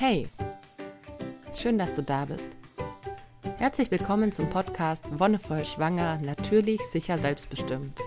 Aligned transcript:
Hey, 0.00 0.28
schön, 1.54 1.76
dass 1.76 1.92
du 1.92 2.02
da 2.02 2.24
bist. 2.24 2.56
Herzlich 3.58 3.90
willkommen 3.90 4.32
zum 4.32 4.48
Podcast 4.48 5.04
Wonnevoll 5.20 5.62
Schwanger, 5.62 6.18
natürlich, 6.22 6.80
sicher, 6.80 7.18
selbstbestimmt. 7.18 7.98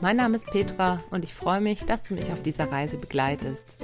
Mein 0.00 0.18
Name 0.18 0.36
ist 0.36 0.46
Petra 0.46 1.02
und 1.10 1.24
ich 1.24 1.34
freue 1.34 1.60
mich, 1.60 1.84
dass 1.84 2.04
du 2.04 2.14
mich 2.14 2.30
auf 2.30 2.44
dieser 2.44 2.70
Reise 2.70 2.96
begleitest. 2.96 3.76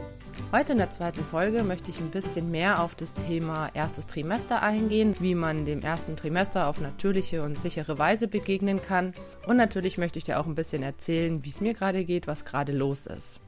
Heute 0.53 0.71
in 0.71 0.79
der 0.79 0.91
zweiten 0.91 1.25
Folge 1.25 1.65
möchte 1.65 1.91
ich 1.91 1.99
ein 1.99 2.13
bisschen 2.13 2.53
mehr 2.53 2.81
auf 2.81 2.95
das 2.95 3.15
Thema 3.15 3.71
erstes 3.75 4.07
Trimester 4.07 4.63
eingehen, 4.63 5.17
wie 5.19 5.35
man 5.35 5.67
dem 5.67 5.81
ersten 5.81 6.15
Trimester 6.15 6.69
auf 6.69 6.81
natürliche 6.81 7.43
und 7.43 7.61
sichere 7.61 7.99
Weise 7.99 8.29
begegnen 8.29 8.81
kann. 8.81 9.15
Und 9.49 9.57
natürlich 9.57 9.99
möchte 9.99 10.21
ich 10.21 10.25
dir 10.25 10.39
auch 10.39 10.47
ein 10.47 10.55
bisschen 10.55 10.85
erzählen, 10.85 11.45
wie 11.45 11.51
es 11.51 11.61
mir 11.61 11.75
gerade 11.75 12.05
geht, 12.05 12.29
was 12.29 12.45
gerade 12.45 12.71
los 12.71 13.09
ist. 13.09 13.41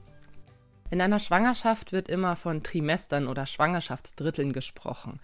In 0.90 1.00
einer 1.00 1.20
Schwangerschaft 1.20 1.92
wird 1.92 2.08
immer 2.08 2.34
von 2.34 2.64
Trimestern 2.64 3.28
oder 3.28 3.46
Schwangerschaftsdritteln 3.46 4.52
gesprochen. 4.52 5.20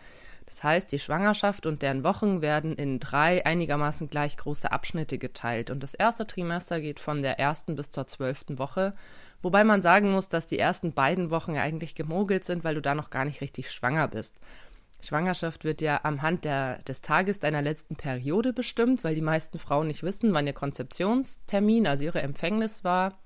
Das 0.47 0.62
heißt, 0.62 0.92
die 0.92 1.01
Schwangerschaft 1.01 1.66
und 1.66 1.83
deren 1.83 2.05
Wochen 2.05 2.41
werden 2.41 2.77
in 2.77 3.01
drei 3.01 3.45
einigermaßen 3.45 4.09
gleich 4.09 4.37
große 4.37 4.70
Abschnitte 4.70 5.19
geteilt. 5.19 5.70
Und 5.70 5.83
das 5.83 5.95
erste 5.95 6.25
Trimester 6.25 6.80
geht 6.80 7.01
von 7.01 7.20
der 7.20 7.41
ersten 7.41 7.75
bis 7.75 7.91
zur 7.91 8.06
zwölften 8.06 8.61
Woche, 8.61 8.95
wobei 9.42 9.65
man 9.65 9.83
sagen 9.83 10.12
muss, 10.12 10.29
dass 10.29 10.47
die 10.47 10.59
ersten 10.59 10.92
beiden 10.92 11.30
Wochen 11.30 11.56
ja 11.56 11.62
eigentlich 11.62 11.97
gemogelt 11.97 12.45
sind, 12.45 12.62
weil 12.62 12.77
du 12.77 12.80
da 12.80 12.95
noch 12.95 13.11
gar 13.11 13.25
nicht 13.25 13.41
richtig 13.41 13.73
schwanger 13.73 14.06
bist. 14.06 14.37
Schwangerschaft 15.03 15.64
wird 15.64 15.80
ja 15.80 16.01
am 16.05 16.23
Hand 16.23 16.45
der, 16.45 16.78
des 16.84 17.03
Tages 17.03 17.41
deiner 17.41 17.61
letzten 17.61 17.97
Periode 17.97 18.53
bestimmt, 18.53 19.03
weil 19.03 19.17
die 19.17 19.20
meisten 19.20 19.59
Frauen 19.59 19.89
nicht 19.89 20.05
wissen, 20.05 20.33
wann 20.33 20.47
ihr 20.47 20.53
Konzeptionstermin, 20.53 21.89
also 21.89 22.05
ihre 22.05 22.23
Empfängnis 22.23 22.84
war. 22.84 23.19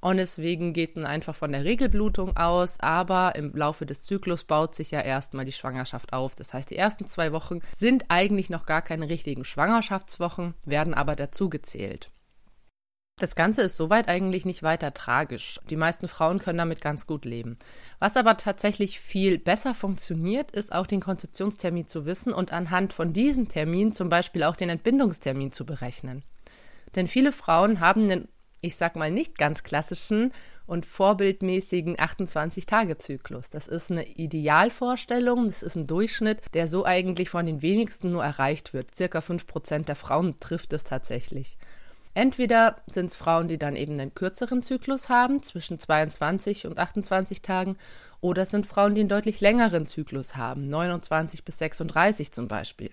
Und 0.00 0.18
deswegen 0.18 0.72
geht 0.72 0.96
man 0.96 1.06
einfach 1.06 1.34
von 1.34 1.52
der 1.52 1.64
Regelblutung 1.64 2.36
aus, 2.36 2.78
aber 2.80 3.34
im 3.36 3.54
Laufe 3.54 3.86
des 3.86 4.02
Zyklus 4.02 4.44
baut 4.44 4.74
sich 4.74 4.90
ja 4.90 5.00
erstmal 5.00 5.44
die 5.44 5.52
Schwangerschaft 5.52 6.12
auf. 6.12 6.34
Das 6.34 6.54
heißt, 6.54 6.70
die 6.70 6.76
ersten 6.76 7.06
zwei 7.06 7.32
Wochen 7.32 7.60
sind 7.74 8.04
eigentlich 8.08 8.50
noch 8.50 8.66
gar 8.66 8.82
keine 8.82 9.08
richtigen 9.08 9.44
Schwangerschaftswochen, 9.44 10.54
werden 10.64 10.94
aber 10.94 11.16
dazugezählt. 11.16 12.10
Das 13.18 13.34
Ganze 13.34 13.62
ist 13.62 13.78
soweit 13.78 14.08
eigentlich 14.08 14.44
nicht 14.44 14.62
weiter 14.62 14.92
tragisch. 14.92 15.58
Die 15.70 15.76
meisten 15.76 16.06
Frauen 16.06 16.38
können 16.38 16.58
damit 16.58 16.82
ganz 16.82 17.06
gut 17.06 17.24
leben. 17.24 17.56
Was 17.98 18.18
aber 18.18 18.36
tatsächlich 18.36 19.00
viel 19.00 19.38
besser 19.38 19.72
funktioniert, 19.72 20.50
ist 20.50 20.70
auch 20.70 20.86
den 20.86 21.00
Konzeptionstermin 21.00 21.88
zu 21.88 22.04
wissen 22.04 22.34
und 22.34 22.52
anhand 22.52 22.92
von 22.92 23.14
diesem 23.14 23.48
Termin 23.48 23.94
zum 23.94 24.10
Beispiel 24.10 24.44
auch 24.44 24.54
den 24.54 24.68
Entbindungstermin 24.68 25.50
zu 25.50 25.64
berechnen. 25.64 26.24
Denn 26.94 27.08
viele 27.08 27.32
Frauen 27.32 27.80
haben 27.80 28.02
einen 28.02 28.28
ich 28.66 28.76
sag 28.76 28.96
mal, 28.96 29.10
nicht 29.10 29.38
ganz 29.38 29.62
klassischen 29.62 30.32
und 30.66 30.84
vorbildmäßigen 30.84 31.96
28-Tage-Zyklus. 31.96 33.50
Das 33.50 33.68
ist 33.68 33.90
eine 33.90 34.06
Idealvorstellung, 34.06 35.46
das 35.46 35.62
ist 35.62 35.76
ein 35.76 35.86
Durchschnitt, 35.86 36.40
der 36.54 36.66
so 36.66 36.84
eigentlich 36.84 37.30
von 37.30 37.46
den 37.46 37.62
wenigsten 37.62 38.10
nur 38.10 38.24
erreicht 38.24 38.74
wird. 38.74 38.94
Circa 38.94 39.20
5% 39.20 39.84
der 39.84 39.96
Frauen 39.96 40.38
trifft 40.40 40.72
es 40.72 40.84
tatsächlich. 40.84 41.56
Entweder 42.14 42.78
sind 42.86 43.06
es 43.06 43.16
Frauen, 43.16 43.46
die 43.46 43.58
dann 43.58 43.76
eben 43.76 43.92
einen 43.92 44.14
kürzeren 44.14 44.62
Zyklus 44.62 45.08
haben, 45.08 45.42
zwischen 45.42 45.78
22 45.78 46.66
und 46.66 46.78
28 46.78 47.42
Tagen, 47.42 47.76
oder 48.20 48.42
es 48.42 48.50
sind 48.50 48.66
Frauen, 48.66 48.94
die 48.94 49.02
einen 49.02 49.10
deutlich 49.10 49.40
längeren 49.40 49.86
Zyklus 49.86 50.34
haben, 50.34 50.68
29 50.68 51.44
bis 51.44 51.58
36 51.58 52.32
zum 52.32 52.48
Beispiel. 52.48 52.90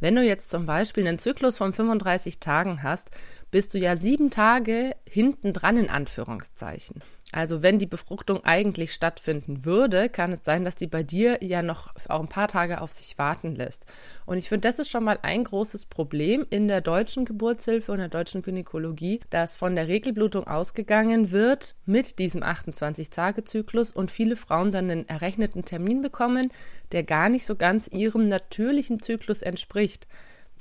Wenn 0.00 0.16
du 0.16 0.22
jetzt 0.22 0.48
zum 0.48 0.64
Beispiel 0.64 1.06
einen 1.06 1.18
Zyklus 1.18 1.58
von 1.58 1.74
35 1.74 2.40
Tagen 2.40 2.82
hast, 2.82 3.10
bist 3.50 3.74
du 3.74 3.78
ja 3.78 3.96
sieben 3.96 4.30
Tage 4.30 4.94
hinten 5.08 5.52
dran 5.52 5.76
in 5.76 5.90
Anführungszeichen. 5.90 7.02
Also 7.32 7.62
wenn 7.62 7.78
die 7.78 7.86
Befruchtung 7.86 8.44
eigentlich 8.44 8.92
stattfinden 8.92 9.64
würde, 9.64 10.08
kann 10.08 10.32
es 10.32 10.40
sein, 10.44 10.64
dass 10.64 10.74
die 10.74 10.88
bei 10.88 11.04
dir 11.04 11.38
ja 11.42 11.62
noch 11.62 11.94
auch 12.08 12.20
ein 12.20 12.28
paar 12.28 12.48
Tage 12.48 12.80
auf 12.80 12.90
sich 12.90 13.18
warten 13.18 13.54
lässt. 13.54 13.86
Und 14.26 14.38
ich 14.38 14.48
finde, 14.48 14.66
das 14.66 14.80
ist 14.80 14.90
schon 14.90 15.04
mal 15.04 15.18
ein 15.22 15.44
großes 15.44 15.86
Problem 15.86 16.44
in 16.50 16.66
der 16.66 16.80
deutschen 16.80 17.24
Geburtshilfe 17.24 17.92
und 17.92 17.98
der 17.98 18.08
deutschen 18.08 18.42
Gynäkologie, 18.42 19.20
dass 19.30 19.54
von 19.54 19.76
der 19.76 19.86
Regelblutung 19.86 20.46
ausgegangen 20.46 21.30
wird 21.30 21.76
mit 21.86 22.18
diesem 22.18 22.42
28-Tage-Zyklus 22.42 23.92
und 23.92 24.10
viele 24.10 24.34
Frauen 24.34 24.72
dann 24.72 24.90
einen 24.90 25.08
errechneten 25.08 25.64
Termin 25.64 26.02
bekommen, 26.02 26.52
der 26.90 27.04
gar 27.04 27.28
nicht 27.28 27.46
so 27.46 27.54
ganz 27.54 27.86
ihrem 27.86 28.28
natürlichen 28.28 29.00
Zyklus 29.00 29.42
entspricht. 29.42 30.08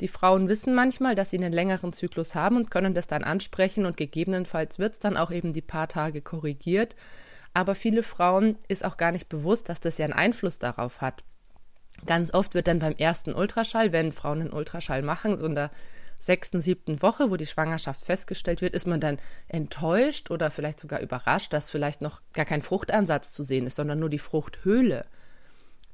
Die 0.02 0.08
Frauen 0.08 0.48
wissen 0.48 0.74
manchmal, 0.74 1.16
dass 1.16 1.32
sie 1.32 1.38
einen 1.38 1.52
längeren 1.52 1.92
Zyklus 1.92 2.36
haben 2.36 2.56
und 2.56 2.72
können 2.72 2.94
das 2.94 3.08
dann 3.08 3.24
ansprechen 3.24 3.86
und 3.86 3.98
gegebenenfalls 3.98 4.80
wird 4.80 4.94
es 4.94 5.00
dann 5.00 5.18
auch 5.18 5.32
eben 5.32 5.52
die 5.52 5.62
paar 5.62 5.88
Tage 5.88 6.22
korrigiert. 6.22 6.96
Aber 7.54 7.76
viele 7.76 8.04
Frauen 8.04 8.58
ist 8.68 8.86
auch 8.86 8.96
gar 8.96 9.12
nicht 9.12 9.28
bewusst, 9.28 9.70
dass 9.70 9.80
das 9.80 9.98
ja 9.98 10.06
einen 10.06 10.14
Einfluss 10.14 10.60
darauf 10.60 11.02
hat. 11.02 11.24
Ganz 12.06 12.34
oft 12.34 12.54
wird 12.54 12.68
dann 12.68 12.80
beim 12.80 12.96
ersten 12.98 13.34
Ultraschall, 13.34 13.92
wenn 13.92 14.14
Frauen 14.14 14.42
einen 14.42 14.54
Ultraschall 14.54 15.02
machen, 15.02 15.36
so 15.36 15.46
in 15.46 15.56
der 15.56 15.72
sechsten, 16.20 16.62
siebten 16.62 17.02
Woche, 17.02 17.32
wo 17.32 17.38
die 17.38 17.46
Schwangerschaft 17.46 18.06
festgestellt 18.06 18.62
wird, 18.62 18.74
ist 18.74 18.88
man 18.88 19.00
dann 19.00 19.20
enttäuscht 19.48 20.32
oder 20.32 20.52
vielleicht 20.52 20.80
sogar 20.80 21.00
überrascht, 21.00 21.52
dass 21.52 21.72
vielleicht 21.72 22.02
noch 22.02 22.22
gar 22.34 22.46
kein 22.46 22.62
Fruchtansatz 22.62 23.32
zu 23.32 23.44
sehen 23.44 23.68
ist, 23.68 23.76
sondern 23.76 24.00
nur 24.00 24.10
die 24.10 24.20
Fruchthöhle 24.20 25.06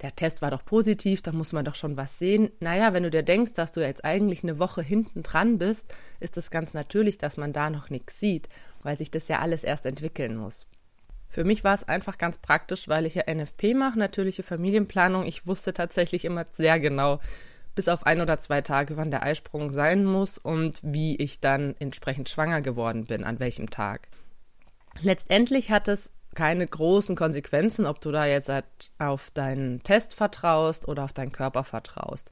der 0.02 0.16
Test 0.16 0.42
war 0.42 0.52
doch 0.52 0.66
positiv, 0.66 1.22
da 1.22 1.32
muss 1.32 1.54
man 1.54 1.66
doch 1.66 1.76
schon 1.76 1.96
was 1.96 2.20
sehen. 2.20 2.52
Naja, 2.60 2.94
wenn 2.94 3.04
du 3.04 3.10
dir 3.10 3.24
denkst, 3.24 3.54
dass 3.54 3.72
du 3.72 3.82
jetzt 3.82 4.04
eigentlich 4.04 4.44
eine 4.44 4.60
Woche 4.60 4.82
hinten 4.82 5.24
dran 5.24 5.58
bist, 5.58 5.94
ist 6.20 6.38
es 6.38 6.52
ganz 6.52 6.74
natürlich, 6.74 7.18
dass 7.18 7.38
man 7.38 7.54
da 7.54 7.70
noch 7.70 7.90
nichts 7.90 8.20
sieht, 8.20 8.50
weil 8.84 8.98
sich 8.98 9.10
das 9.10 9.28
ja 9.28 9.40
alles 9.40 9.64
erst 9.64 9.86
entwickeln 9.86 10.36
muss. 10.36 10.68
Für 11.30 11.44
mich 11.44 11.64
war 11.64 11.74
es 11.74 11.84
einfach 11.84 12.18
ganz 12.18 12.38
praktisch, 12.38 12.88
weil 12.88 13.06
ich 13.06 13.16
ja 13.16 13.24
NFP 13.34 13.74
mache, 13.74 13.98
natürliche 13.98 14.44
Familienplanung. 14.44 15.26
Ich 15.26 15.48
wusste 15.48 15.74
tatsächlich 15.74 16.26
immer 16.26 16.46
sehr 16.52 16.80
genau, 16.80 17.20
bis 17.74 17.88
auf 17.90 18.06
ein 18.06 18.22
oder 18.22 18.38
zwei 18.38 18.62
Tage, 18.62 18.98
wann 18.98 19.12
der 19.12 19.24
Eisprung 19.24 19.70
sein 19.70 20.06
muss 20.06 20.38
und 20.38 20.80
wie 20.82 21.16
ich 21.18 21.40
dann 21.40 21.76
entsprechend 21.80 22.30
schwanger 22.30 22.62
geworden 22.62 23.06
bin, 23.06 23.24
an 23.24 23.40
welchem 23.40 23.70
Tag. 23.70 24.08
Letztendlich 25.02 25.72
hat 25.72 25.88
es 25.88 26.12
keine 26.36 26.68
großen 26.68 27.16
Konsequenzen, 27.16 27.86
ob 27.86 28.02
du 28.02 28.12
da 28.12 28.26
jetzt 28.26 28.50
halt 28.50 28.66
auf 29.00 29.32
deinen 29.32 29.82
Test 29.84 30.14
vertraust 30.14 30.88
oder 30.88 31.04
auf 31.04 31.14
deinen 31.14 31.32
Körper 31.32 31.64
vertraust. 31.64 32.30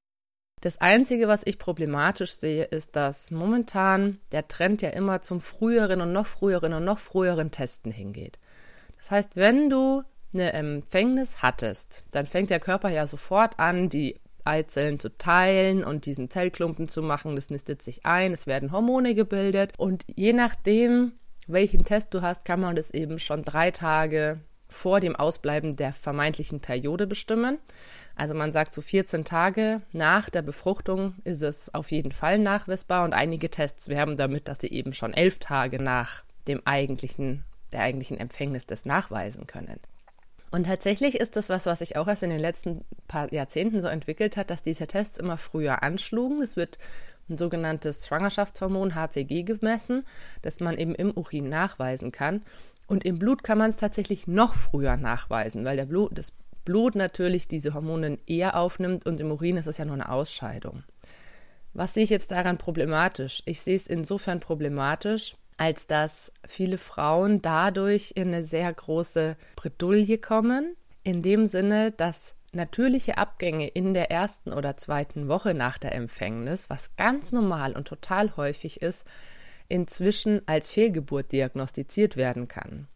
Das 0.61 0.79
Einzige, 0.79 1.27
was 1.27 1.41
ich 1.45 1.59
problematisch 1.59 2.35
sehe, 2.35 2.63
ist, 2.63 2.95
dass 2.95 3.31
momentan 3.31 4.19
der 4.31 4.47
Trend 4.47 4.81
ja 4.81 4.91
immer 4.91 5.21
zum 5.21 5.41
früheren 5.41 5.99
und 5.99 6.13
noch 6.13 6.25
früheren 6.25 6.73
und 6.73 6.85
noch 6.85 6.99
früheren 6.99 7.51
Testen 7.51 7.91
hingeht. 7.91 8.39
Das 8.97 9.11
heißt, 9.11 9.35
wenn 9.35 9.69
du 9.69 10.03
eine 10.33 10.53
Empfängnis 10.53 11.41
hattest, 11.41 12.05
dann 12.11 12.27
fängt 12.27 12.49
der 12.49 12.61
Körper 12.61 12.89
ja 12.89 13.07
sofort 13.07 13.59
an, 13.59 13.89
die 13.89 14.21
Eizellen 14.45 14.99
zu 14.99 15.17
teilen 15.17 15.83
und 15.83 16.05
diesen 16.05 16.29
Zellklumpen 16.29 16.87
zu 16.87 17.01
machen. 17.01 17.35
Das 17.35 17.49
nistet 17.49 17.81
sich 17.81 18.05
ein, 18.05 18.33
es 18.33 18.47
werden 18.47 18.71
Hormone 18.71 19.15
gebildet 19.15 19.73
und 19.77 20.05
je 20.07 20.33
nachdem, 20.33 21.13
welchen 21.47 21.85
Test 21.85 22.13
du 22.13 22.21
hast, 22.21 22.45
kann 22.45 22.59
man 22.59 22.75
das 22.75 22.91
eben 22.91 23.19
schon 23.19 23.43
drei 23.43 23.71
Tage 23.71 24.39
vor 24.73 24.99
dem 24.99 25.15
Ausbleiben 25.15 25.75
der 25.75 25.93
vermeintlichen 25.93 26.59
Periode 26.59 27.07
bestimmen. 27.07 27.59
Also 28.15 28.33
man 28.33 28.51
sagt 28.51 28.73
so 28.73 28.81
14 28.81 29.23
Tage 29.23 29.81
nach 29.91 30.29
der 30.29 30.41
Befruchtung 30.41 31.15
ist 31.23 31.43
es 31.43 31.73
auf 31.73 31.91
jeden 31.91 32.11
Fall 32.11 32.39
nachweisbar 32.39 33.03
und 33.03 33.13
einige 33.13 33.49
Tests 33.49 33.87
werben 33.87 34.17
damit, 34.17 34.47
dass 34.47 34.59
sie 34.59 34.71
eben 34.71 34.93
schon 34.93 35.13
elf 35.13 35.39
Tage 35.39 35.81
nach 35.81 36.23
dem 36.47 36.61
eigentlichen, 36.65 37.45
der 37.71 37.81
eigentlichen 37.81 38.17
Empfängnis 38.19 38.65
das 38.65 38.85
nachweisen 38.85 39.47
können. 39.47 39.79
Und 40.51 40.65
tatsächlich 40.65 41.19
ist 41.19 41.35
das 41.35 41.49
was, 41.49 41.65
was 41.65 41.79
sich 41.79 41.97
auch 41.97 42.07
erst 42.07 42.21
in 42.21 42.29
den 42.29 42.39
letzten 42.39 42.85
paar 43.07 43.33
Jahrzehnten 43.33 43.81
so 43.81 43.87
entwickelt 43.87 44.37
hat, 44.37 44.51
dass 44.51 44.61
diese 44.61 44.85
Tests 44.85 45.17
immer 45.17 45.37
früher 45.37 45.81
anschlugen. 45.81 46.43
Es 46.43 46.55
wird 46.55 46.77
ein 47.29 47.37
sogenanntes 47.37 48.07
Schwangerschaftshormon 48.07 48.95
HCG 48.95 49.43
gemessen, 49.43 50.05
das 50.41 50.59
man 50.59 50.77
eben 50.77 50.95
im 50.95 51.11
Urin 51.11 51.49
nachweisen 51.49 52.11
kann. 52.11 52.41
Und 52.87 53.05
im 53.05 53.17
Blut 53.17 53.43
kann 53.43 53.57
man 53.57 53.69
es 53.69 53.77
tatsächlich 53.77 54.27
noch 54.27 54.53
früher 54.53 54.97
nachweisen, 54.97 55.65
weil 55.65 55.77
der 55.77 55.85
Blut, 55.85 56.17
das 56.17 56.33
Blut 56.65 56.95
natürlich 56.95 57.47
diese 57.47 57.73
Hormone 57.73 58.19
eher 58.25 58.57
aufnimmt 58.57 59.05
und 59.05 59.19
im 59.19 59.31
Urin 59.31 59.57
ist 59.57 59.67
es 59.67 59.77
ja 59.77 59.85
nur 59.85 59.95
eine 59.95 60.09
Ausscheidung. 60.09 60.83
Was 61.73 61.93
sehe 61.93 62.03
ich 62.03 62.09
jetzt 62.09 62.31
daran 62.31 62.57
problematisch? 62.57 63.41
Ich 63.45 63.61
sehe 63.61 63.75
es 63.75 63.87
insofern 63.87 64.39
problematisch, 64.39 65.35
als 65.57 65.87
dass 65.87 66.31
viele 66.47 66.77
Frauen 66.77 67.41
dadurch 67.41 68.13
in 68.15 68.29
eine 68.29 68.43
sehr 68.43 68.71
große 68.71 69.35
Bredouille 69.55 70.17
kommen, 70.17 70.75
in 71.03 71.21
dem 71.21 71.45
Sinne, 71.45 71.91
dass 71.91 72.35
natürliche 72.55 73.17
Abgänge 73.17 73.67
in 73.67 73.93
der 73.93 74.11
ersten 74.11 74.53
oder 74.53 74.77
zweiten 74.77 75.27
Woche 75.27 75.53
nach 75.53 75.77
der 75.77 75.93
Empfängnis, 75.93 76.69
was 76.69 76.95
ganz 76.95 77.31
normal 77.31 77.73
und 77.73 77.87
total 77.87 78.35
häufig 78.37 78.81
ist, 78.81 79.07
inzwischen 79.67 80.41
als 80.47 80.71
Fehlgeburt 80.71 81.31
diagnostiziert 81.31 82.17
werden 82.17 82.47
kann. 82.47 82.87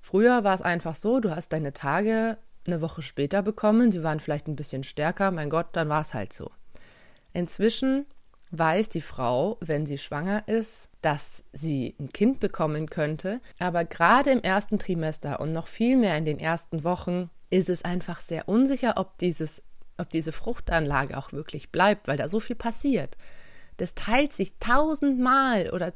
Früher 0.00 0.44
war 0.44 0.54
es 0.54 0.62
einfach 0.62 0.94
so, 0.94 1.20
du 1.20 1.30
hast 1.30 1.52
deine 1.52 1.72
Tage 1.72 2.38
eine 2.66 2.80
Woche 2.80 3.02
später 3.02 3.42
bekommen, 3.42 3.92
sie 3.92 4.02
waren 4.02 4.20
vielleicht 4.20 4.46
ein 4.46 4.56
bisschen 4.56 4.84
stärker, 4.84 5.30
mein 5.30 5.50
Gott, 5.50 5.68
dann 5.72 5.88
war 5.88 6.02
es 6.02 6.14
halt 6.14 6.32
so. 6.32 6.50
Inzwischen 7.32 8.06
weiß 8.50 8.88
die 8.88 9.00
Frau, 9.00 9.58
wenn 9.60 9.86
sie 9.86 9.98
schwanger 9.98 10.46
ist, 10.48 10.88
dass 11.02 11.44
sie 11.52 11.94
ein 12.00 12.12
Kind 12.12 12.40
bekommen 12.40 12.88
könnte, 12.88 13.40
aber 13.58 13.84
gerade 13.84 14.30
im 14.30 14.42
ersten 14.42 14.78
Trimester 14.78 15.40
und 15.40 15.52
noch 15.52 15.66
viel 15.66 15.96
mehr 15.96 16.16
in 16.16 16.24
den 16.24 16.38
ersten 16.38 16.84
Wochen 16.84 17.30
ist 17.50 17.68
es 17.68 17.84
einfach 17.84 18.20
sehr 18.20 18.48
unsicher, 18.48 18.94
ob 18.96 19.18
dieses 19.18 19.62
ob 19.98 20.10
diese 20.10 20.32
Fruchtanlage 20.32 21.18
auch 21.18 21.32
wirklich 21.32 21.70
bleibt, 21.70 22.08
weil 22.08 22.16
da 22.16 22.28
so 22.28 22.40
viel 22.40 22.56
passiert. 22.56 23.16
Das 23.76 23.94
teilt 23.94 24.32
sich 24.32 24.58
tausendmal 24.58 25.70
oder 25.70 25.92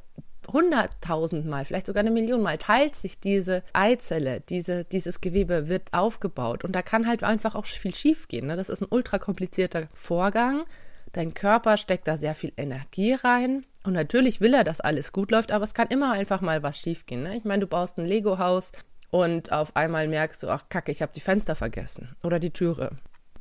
hunderttausendmal, 0.53 1.65
vielleicht 1.65 1.87
sogar 1.87 2.01
eine 2.01 2.11
Million 2.11 2.43
Mal, 2.43 2.59
teilt 2.59 2.97
sich 2.97 3.21
diese 3.21 3.63
Eizelle, 3.73 4.41
diese, 4.41 4.85
dieses 4.85 5.21
Gewebe 5.21 5.69
wird 5.69 5.93
aufgebaut. 5.93 6.65
Und 6.65 6.73
da 6.73 6.83
kann 6.83 7.07
halt 7.07 7.23
einfach 7.23 7.55
auch 7.55 7.65
viel 7.65 7.95
schief 7.95 8.27
gehen. 8.27 8.49
Ne? 8.49 8.57
Das 8.57 8.69
ist 8.69 8.83
ein 8.83 8.89
ultra 8.91 9.19
komplizierter 9.19 9.89
Vorgang. 9.95 10.65
Dein 11.13 11.35
Körper 11.35 11.77
steckt 11.77 12.09
da 12.09 12.17
sehr 12.17 12.35
viel 12.35 12.53
Energie 12.57 13.13
rein. 13.13 13.65
Und 13.85 13.93
natürlich 13.93 14.41
will 14.41 14.55
er, 14.55 14.65
dass 14.65 14.81
alles 14.81 15.13
gut 15.13 15.31
läuft, 15.31 15.53
aber 15.53 15.65
es 15.65 15.75
kann 15.75 15.89
immer 15.89 16.13
einfach 16.13 16.41
mal 16.41 16.63
was 16.63 16.79
schiefgehen. 16.79 17.23
Ne? 17.23 17.37
Ich 17.37 17.45
meine, 17.45 17.61
du 17.61 17.67
baust 17.67 17.99
ein 17.99 18.07
Lego-Haus 18.07 18.73
und 19.13 19.53
auf 19.53 19.77
einmal 19.77 20.09
merkst 20.09 20.43
du, 20.43 20.49
ach 20.49 20.71
Kacke, 20.71 20.91
ich 20.91 21.03
habe 21.03 21.13
die 21.15 21.21
Fenster 21.21 21.55
vergessen 21.55 22.17
oder 22.25 22.39
die 22.39 22.51
Türe. 22.51 22.93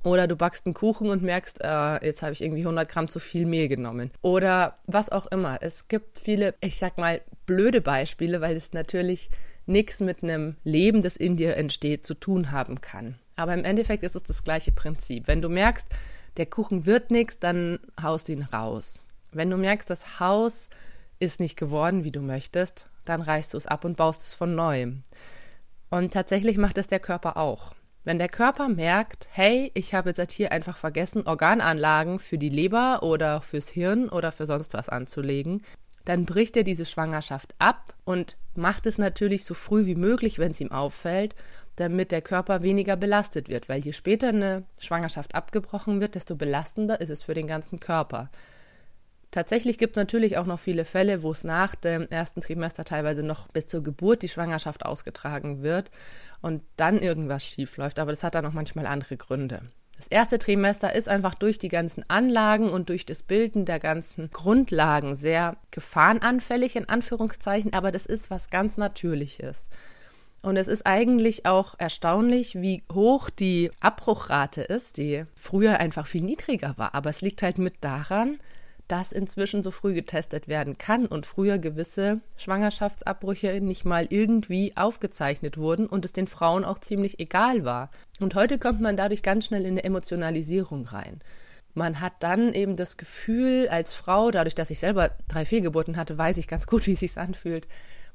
Oder 0.04 0.28
du 0.28 0.36
backst 0.36 0.66
einen 0.66 0.74
Kuchen 0.74 1.10
und 1.10 1.24
merkst, 1.24 1.62
äh, 1.62 2.06
jetzt 2.06 2.24
habe 2.24 2.34
ich 2.34 2.42
irgendwie 2.42 2.64
100 2.64 2.90
Gramm 2.90 3.08
zu 3.08 3.20
viel 3.20 3.46
Mehl 3.46 3.70
genommen. 3.70 4.12
Oder 4.22 4.76
was 4.86 5.10
auch 5.10 5.28
immer. 5.28 5.60
Es 5.62 5.88
gibt 5.88 6.20
viele, 6.20 6.56
ich 6.60 6.78
sag 6.78 6.98
mal, 6.98 7.22
blöde 7.46 7.80
Beispiele, 7.80 8.42
weil 8.42 8.58
es 8.58 8.74
natürlich 8.74 9.30
nichts 9.66 10.02
mit 10.02 10.24
einem 10.24 10.58
Leben, 10.66 11.04
das 11.04 11.16
in 11.16 11.38
dir 11.38 11.56
entsteht, 11.56 12.06
zu 12.06 12.16
tun 12.16 12.52
haben 12.52 12.82
kann. 12.82 13.16
Aber 13.38 13.54
im 13.54 13.64
Endeffekt 13.64 14.04
ist 14.04 14.16
es 14.16 14.24
das 14.24 14.44
gleiche 14.44 14.74
Prinzip. 14.74 15.28
Wenn 15.28 15.42
du 15.42 15.48
merkst, 15.48 15.88
der 16.36 16.48
Kuchen 16.48 16.86
wird 16.86 17.12
nichts, 17.12 17.40
dann 17.40 17.80
haust 18.02 18.28
du 18.28 18.34
ihn 18.34 18.44
raus. 18.44 19.06
Wenn 19.32 19.50
du 19.50 19.56
merkst, 19.56 19.90
das 19.90 20.20
Haus 20.20 20.70
ist 21.20 21.40
nicht 21.40 21.56
geworden, 21.56 22.04
wie 22.04 22.12
du 22.12 22.22
möchtest, 22.22 22.88
dann 23.06 23.22
reißt 23.22 23.54
du 23.54 23.58
es 23.58 23.68
ab 23.68 23.86
und 23.86 23.96
baust 23.96 24.22
es 24.22 24.34
von 24.34 24.54
neuem. 24.54 25.04
Und 25.92 26.14
tatsächlich 26.14 26.58
macht 26.58 26.78
es 26.78 26.88
der 26.88 27.00
Körper 27.00 27.38
auch. 27.38 27.76
Wenn 28.04 28.18
der 28.18 28.30
Körper 28.30 28.68
merkt, 28.68 29.28
hey, 29.32 29.72
ich 29.76 29.94
habe 29.94 30.14
jetzt 30.16 30.32
hier 30.32 30.52
einfach 30.52 30.78
vergessen, 30.78 31.28
Organanlagen 31.28 32.18
für 32.18 32.40
die 32.40 32.50
Leber 32.50 33.04
oder 33.04 33.42
fürs 33.42 33.70
Hirn 33.70 34.10
oder 34.10 34.32
für 34.32 34.48
sonst 34.48 34.74
was 34.74 34.90
anzulegen, 34.90 35.62
dann 36.06 36.26
bricht 36.26 36.58
er 36.58 36.64
diese 36.64 36.86
Schwangerschaft 36.86 37.54
ab 37.60 37.94
und 38.06 38.38
macht 38.56 38.88
es 38.88 38.98
natürlich 38.98 39.46
so 39.46 39.54
früh 39.54 39.86
wie 39.86 39.96
möglich, 39.96 40.40
wenn 40.40 40.52
es 40.52 40.62
ihm 40.62 40.72
auffällt, 40.72 41.36
damit 41.76 42.12
der 42.12 42.22
Körper 42.22 42.64
weniger 42.64 42.96
belastet 42.96 43.50
wird, 43.50 43.70
weil 43.70 43.82
je 43.82 43.94
später 43.94 44.30
eine 44.30 44.64
Schwangerschaft 44.80 45.36
abgebrochen 45.36 46.02
wird, 46.02 46.16
desto 46.16 46.36
belastender 46.36 47.02
ist 47.02 47.10
es 47.10 47.22
für 47.22 47.36
den 47.36 47.48
ganzen 47.48 47.80
Körper. 47.80 48.32
Tatsächlich 49.32 49.78
gibt 49.78 49.96
es 49.96 50.02
natürlich 50.02 50.38
auch 50.38 50.46
noch 50.46 50.60
viele 50.60 50.84
Fälle, 50.84 51.24
wo 51.24 51.32
es 51.32 51.46
nach 51.46 51.74
dem 51.74 52.08
ersten 52.10 52.42
Trimester 52.42 52.84
teilweise 52.84 53.24
noch 53.24 53.48
bis 53.48 53.66
zur 53.66 53.82
Geburt 53.82 54.24
die 54.24 54.30
Schwangerschaft 54.30 54.86
ausgetragen 54.86 55.64
wird 55.64 55.90
und 56.42 56.64
dann 56.76 57.00
irgendwas 57.00 57.46
schief 57.46 57.78
läuft. 57.78 58.00
Aber 58.00 58.12
das 58.12 58.24
hat 58.24 58.36
dann 58.36 58.46
auch 58.46 58.54
manchmal 58.54 58.86
andere 58.86 59.16
Gründe. 59.16 59.62
Das 59.96 60.08
erste 60.08 60.40
Trimester 60.40 60.94
ist 60.94 61.08
einfach 61.08 61.36
durch 61.36 61.60
die 61.60 61.70
ganzen 61.70 62.04
Anlagen 62.10 62.70
und 62.70 62.90
durch 62.90 63.06
das 63.06 63.24
Bilden 63.24 63.66
der 63.66 63.80
ganzen 63.80 64.32
Grundlagen 64.32 65.16
sehr 65.16 65.58
gefahrenanfällig, 65.70 66.76
in 66.76 66.90
Anführungszeichen, 66.90 67.74
aber 67.74 67.92
das 67.92 68.08
ist 68.08 68.32
was 68.32 68.50
ganz 68.50 68.78
Natürliches. 68.78 69.70
Und 70.42 70.58
es 70.58 70.68
ist 70.68 70.88
eigentlich 70.88 71.46
auch 71.46 71.76
erstaunlich, 71.78 72.60
wie 72.60 72.84
hoch 72.92 73.30
die 73.30 73.70
Abbruchrate 73.80 74.64
ist, 74.64 74.98
die 74.98 75.26
früher 75.36 75.80
einfach 75.80 76.08
viel 76.08 76.24
niedriger 76.24 76.74
war. 76.78 76.96
Aber 76.96 77.12
es 77.12 77.22
liegt 77.22 77.44
halt 77.44 77.60
mit 77.60 77.76
daran, 77.82 78.40
dass 78.92 79.14
inzwischen 79.14 79.64
so 79.64 79.72
früh 79.72 79.94
getestet 79.94 80.50
werden 80.50 80.78
kann 80.78 81.06
und 81.06 81.26
früher 81.26 81.60
gewisse 81.60 82.20
Schwangerschaftsabbrüche 82.36 83.62
nicht 83.62 83.86
mal 83.86 84.06
irgendwie 84.10 84.76
aufgezeichnet 84.76 85.58
wurden 85.58 85.88
und 85.88 86.04
es 86.04 86.12
den 86.12 86.28
Frauen 86.28 86.66
auch 86.66 86.78
ziemlich 86.78 87.18
egal 87.20 87.64
war. 87.64 87.90
Und 88.20 88.36
heute 88.36 88.60
kommt 88.60 88.82
man 88.82 88.98
dadurch 88.98 89.24
ganz 89.24 89.46
schnell 89.46 89.62
in 89.62 89.72
eine 89.72 89.86
Emotionalisierung 89.86 90.86
rein. 90.88 91.22
Man 91.74 92.02
hat 92.02 92.14
dann 92.20 92.52
eben 92.52 92.76
das 92.76 92.98
Gefühl 92.98 93.70
als 93.70 93.94
Frau, 93.94 94.30
dadurch, 94.30 94.56
dass 94.56 94.72
ich 94.72 94.80
selber 94.80 95.12
drei 95.30 95.46
Fehlgeburten 95.46 95.96
hatte, 95.96 96.18
weiß 96.18 96.36
ich 96.36 96.50
ganz 96.50 96.68
gut, 96.68 96.86
wie 96.88 96.94
es 96.94 97.00
sich 97.00 97.18
anfühlt. 97.18 97.70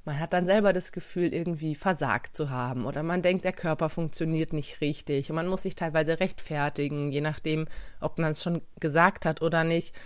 Man 0.05 0.21
hat 0.21 0.35
dann 0.35 0.47
selber 0.47 0.73
das 0.73 0.93
Gefühl, 0.93 1.35
irgendwie 1.35 1.75
versagt 1.75 2.37
zu 2.37 2.51
haben 2.51 2.87
oder 2.87 3.03
man 3.03 3.23
denkt, 3.23 3.45
der 3.45 3.53
Körper 3.53 3.89
funktioniert 3.89 4.53
nicht 4.53 4.81
richtig 4.81 5.31
und 5.31 5.37
man 5.37 5.49
muss 5.49 5.63
sich 5.63 5.75
teilweise 5.75 6.21
rechtfertigen, 6.21 7.11
je 7.11 7.23
nachdem, 7.23 7.67
ob 8.01 8.21
man 8.21 8.33
es 8.33 8.43
schon 8.43 8.61
gesagt 8.79 9.25
hat 9.25 9.43
oder 9.43 9.65
nicht 9.65 9.97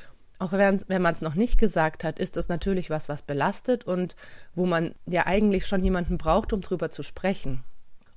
auch 0.40 0.52
wenn, 0.52 0.80
wenn 0.88 1.02
man 1.02 1.14
es 1.14 1.20
noch 1.20 1.34
nicht 1.34 1.58
gesagt 1.58 2.02
hat, 2.02 2.18
ist 2.18 2.36
das 2.36 2.48
natürlich 2.48 2.88
was, 2.88 3.08
was 3.08 3.22
belastet 3.22 3.84
und 3.84 4.16
wo 4.54 4.64
man 4.64 4.94
ja 5.06 5.26
eigentlich 5.26 5.66
schon 5.66 5.84
jemanden 5.84 6.16
braucht, 6.16 6.52
um 6.54 6.62
drüber 6.62 6.90
zu 6.90 7.02
sprechen. 7.02 7.62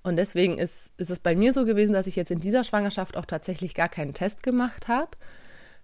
Und 0.04 0.16
deswegen 0.16 0.58
ist, 0.58 0.94
ist 0.98 1.12
es 1.12 1.20
bei 1.20 1.36
mir 1.36 1.54
so 1.54 1.66
gewesen, 1.66 1.94
dass 1.94 2.08
ich 2.08 2.16
jetzt 2.16 2.32
in 2.32 2.40
dieser 2.40 2.64
Schwangerschaft 2.64 3.18
auch 3.18 3.26
tatsächlich 3.26 3.76
gar 3.76 3.90
keinen 3.90 4.14
Test 4.14 4.42
gemacht 4.42 4.88
habe. 4.88 5.12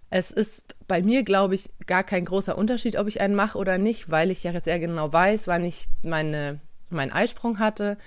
Es 0.08 0.30
ist 0.30 0.74
bei 0.88 1.02
mir, 1.02 1.24
glaube 1.24 1.54
ich, 1.54 1.68
gar 1.86 2.04
kein 2.04 2.24
großer 2.24 2.56
Unterschied, 2.56 2.96
ob 2.96 3.06
ich 3.06 3.20
einen 3.20 3.34
mache 3.34 3.58
oder 3.58 3.76
nicht, 3.76 4.10
weil 4.10 4.30
ich 4.30 4.42
ja 4.42 4.50
jetzt 4.50 4.64
sehr 4.64 4.80
genau 4.80 5.12
weiß, 5.12 5.46
wann 5.46 5.64
ich 5.64 5.86
meine, 6.02 6.60
meinen 6.88 7.12
Eisprung 7.12 7.58
hatte. 7.58 7.98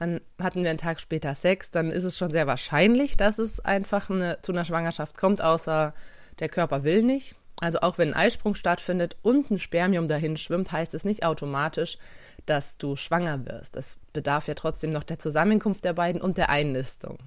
Dann 0.00 0.20
hatten 0.40 0.62
wir 0.64 0.70
einen 0.70 0.78
Tag 0.78 1.00
später 1.00 1.36
Sex, 1.36 1.70
dann 1.70 1.90
ist 1.90 2.04
es 2.04 2.18
schon 2.18 2.32
sehr 2.32 2.48
wahrscheinlich, 2.48 3.16
dass 3.16 3.38
es 3.38 3.60
einfach 3.60 4.10
eine, 4.10 4.38
zu 4.42 4.52
einer 4.52 4.64
Schwangerschaft 4.64 5.16
kommt, 5.16 5.40
außer 5.40 5.94
der 6.40 6.48
Körper 6.48 6.82
will 6.82 7.02
nicht. 7.02 7.36
Also 7.60 7.80
auch 7.80 7.98
wenn 7.98 8.12
ein 8.12 8.20
Eisprung 8.26 8.54
stattfindet 8.54 9.16
und 9.22 9.50
ein 9.50 9.58
Spermium 9.58 10.08
dahin 10.08 10.36
schwimmt, 10.36 10.72
heißt 10.72 10.94
es 10.94 11.04
nicht 11.04 11.24
automatisch, 11.24 11.98
dass 12.44 12.76
du 12.76 12.96
schwanger 12.96 13.46
wirst. 13.46 13.76
Es 13.76 13.98
bedarf 14.12 14.46
ja 14.46 14.54
trotzdem 14.54 14.92
noch 14.92 15.04
der 15.04 15.18
Zusammenkunft 15.18 15.84
der 15.84 15.94
beiden 15.94 16.20
und 16.20 16.38
der 16.38 16.50
Einnistung. 16.50 17.18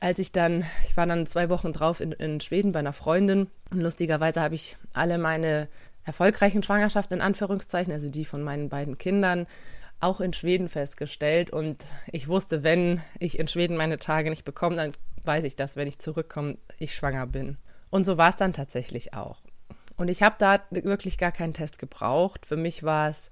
Als 0.00 0.20
ich 0.20 0.30
dann, 0.30 0.64
ich 0.86 0.96
war 0.96 1.06
dann 1.06 1.26
zwei 1.26 1.48
Wochen 1.48 1.72
drauf 1.72 2.00
in, 2.00 2.12
in 2.12 2.40
Schweden 2.40 2.70
bei 2.70 2.78
einer 2.78 2.92
Freundin 2.92 3.48
und 3.70 3.80
lustigerweise 3.80 4.40
habe 4.40 4.54
ich 4.54 4.76
alle 4.92 5.18
meine 5.18 5.68
erfolgreichen 6.04 6.62
Schwangerschaften 6.62 7.18
in 7.18 7.20
Anführungszeichen, 7.20 7.92
also 7.92 8.08
die 8.08 8.24
von 8.24 8.42
meinen 8.42 8.68
beiden 8.68 8.96
Kindern, 8.98 9.46
auch 10.00 10.20
in 10.20 10.32
Schweden 10.32 10.68
festgestellt. 10.68 11.50
Und 11.50 11.84
ich 12.12 12.28
wusste, 12.28 12.62
wenn 12.62 13.00
ich 13.18 13.38
in 13.38 13.48
Schweden 13.48 13.76
meine 13.76 13.98
Tage 13.98 14.30
nicht 14.30 14.44
bekomme, 14.44 14.76
dann 14.76 14.92
weiß 15.24 15.44
ich, 15.44 15.56
dass, 15.56 15.76
wenn 15.76 15.88
ich 15.88 15.98
zurückkomme, 15.98 16.56
ich 16.78 16.94
schwanger 16.94 17.26
bin. 17.26 17.58
Und 17.90 18.04
so 18.04 18.18
war 18.18 18.30
es 18.30 18.36
dann 18.36 18.52
tatsächlich 18.52 19.14
auch. 19.14 19.42
Und 19.96 20.08
ich 20.08 20.22
habe 20.22 20.36
da 20.38 20.60
wirklich 20.70 21.18
gar 21.18 21.32
keinen 21.32 21.54
Test 21.54 21.78
gebraucht. 21.78 22.46
Für 22.46 22.56
mich 22.56 22.82
war 22.84 23.08
es 23.08 23.30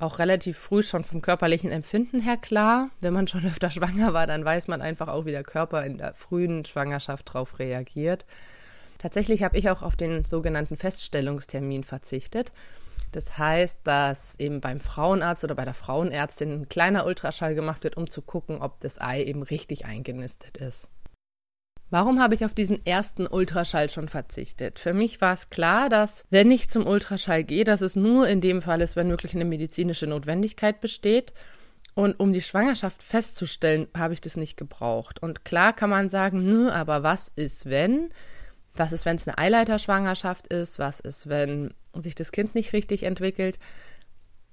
auch 0.00 0.18
relativ 0.18 0.58
früh 0.58 0.82
schon 0.82 1.04
vom 1.04 1.22
körperlichen 1.22 1.70
Empfinden 1.70 2.20
her 2.20 2.36
klar. 2.36 2.90
Wenn 3.00 3.12
man 3.12 3.28
schon 3.28 3.44
öfter 3.46 3.70
schwanger 3.70 4.12
war, 4.12 4.26
dann 4.26 4.44
weiß 4.44 4.68
man 4.68 4.82
einfach 4.82 5.08
auch, 5.08 5.24
wie 5.24 5.30
der 5.30 5.44
Körper 5.44 5.84
in 5.84 5.98
der 5.98 6.14
frühen 6.14 6.64
Schwangerschaft 6.64 7.28
darauf 7.28 7.58
reagiert. 7.58 8.26
Tatsächlich 8.98 9.42
habe 9.42 9.56
ich 9.56 9.70
auch 9.70 9.82
auf 9.82 9.96
den 9.96 10.24
sogenannten 10.24 10.76
Feststellungstermin 10.76 11.84
verzichtet. 11.84 12.52
Das 13.12 13.38
heißt, 13.38 13.80
dass 13.84 14.38
eben 14.38 14.60
beim 14.60 14.78
Frauenarzt 14.78 15.42
oder 15.42 15.54
bei 15.54 15.64
der 15.64 15.74
Frauenärztin 15.74 16.62
ein 16.62 16.68
kleiner 16.68 17.06
Ultraschall 17.06 17.54
gemacht 17.54 17.82
wird, 17.82 17.96
um 17.96 18.08
zu 18.08 18.22
gucken, 18.22 18.60
ob 18.60 18.80
das 18.80 19.00
Ei 19.00 19.24
eben 19.24 19.42
richtig 19.42 19.84
eingenistet 19.84 20.58
ist. 20.58 20.90
Warum 21.90 22.20
habe 22.20 22.36
ich 22.36 22.44
auf 22.44 22.54
diesen 22.54 22.84
ersten 22.86 23.26
Ultraschall 23.26 23.90
schon 23.90 24.08
verzichtet? 24.08 24.78
Für 24.78 24.94
mich 24.94 25.20
war 25.20 25.34
es 25.34 25.50
klar, 25.50 25.88
dass 25.88 26.24
wenn 26.30 26.50
ich 26.52 26.70
zum 26.70 26.86
Ultraschall 26.86 27.42
gehe, 27.42 27.64
dass 27.64 27.80
es 27.80 27.96
nur 27.96 28.28
in 28.28 28.40
dem 28.40 28.62
Fall 28.62 28.80
ist, 28.80 28.94
wenn 28.94 29.10
wirklich 29.10 29.34
eine 29.34 29.44
medizinische 29.44 30.06
Notwendigkeit 30.06 30.80
besteht. 30.80 31.32
Und 31.94 32.20
um 32.20 32.32
die 32.32 32.42
Schwangerschaft 32.42 33.02
festzustellen, 33.02 33.88
habe 33.96 34.14
ich 34.14 34.20
das 34.20 34.36
nicht 34.36 34.56
gebraucht. 34.56 35.20
Und 35.20 35.44
klar 35.44 35.72
kann 35.72 35.90
man 35.90 36.08
sagen, 36.08 36.44
nö, 36.44 36.70
aber 36.70 37.02
was 37.02 37.32
ist, 37.34 37.68
wenn? 37.68 38.10
Was 38.74 38.92
ist, 38.92 39.04
wenn 39.04 39.16
es 39.16 39.26
eine 39.26 39.38
Eileiterschwangerschaft 39.38 40.46
ist? 40.46 40.78
Was 40.78 41.00
ist, 41.00 41.28
wenn 41.28 41.74
sich 42.00 42.14
das 42.14 42.30
Kind 42.30 42.54
nicht 42.54 42.72
richtig 42.72 43.02
entwickelt? 43.02 43.58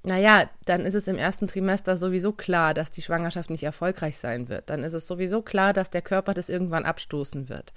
Naja, 0.07 0.49
dann 0.65 0.85
ist 0.85 0.93
es 0.93 1.07
im 1.07 1.17
ersten 1.17 1.47
Trimester 1.47 1.97
sowieso 1.97 2.31
klar, 2.31 2.73
dass 2.73 2.91
die 2.91 3.01
Schwangerschaft 3.01 3.49
nicht 3.49 3.63
erfolgreich 3.63 4.17
sein 4.17 4.47
wird. 4.47 4.69
Dann 4.69 4.83
ist 4.83 4.93
es 4.93 5.05
sowieso 5.05 5.41
klar, 5.41 5.73
dass 5.73 5.89
der 5.89 6.01
Körper 6.01 6.33
das 6.33 6.47
irgendwann 6.47 6.85
abstoßen 6.85 7.49
wird. 7.49 7.73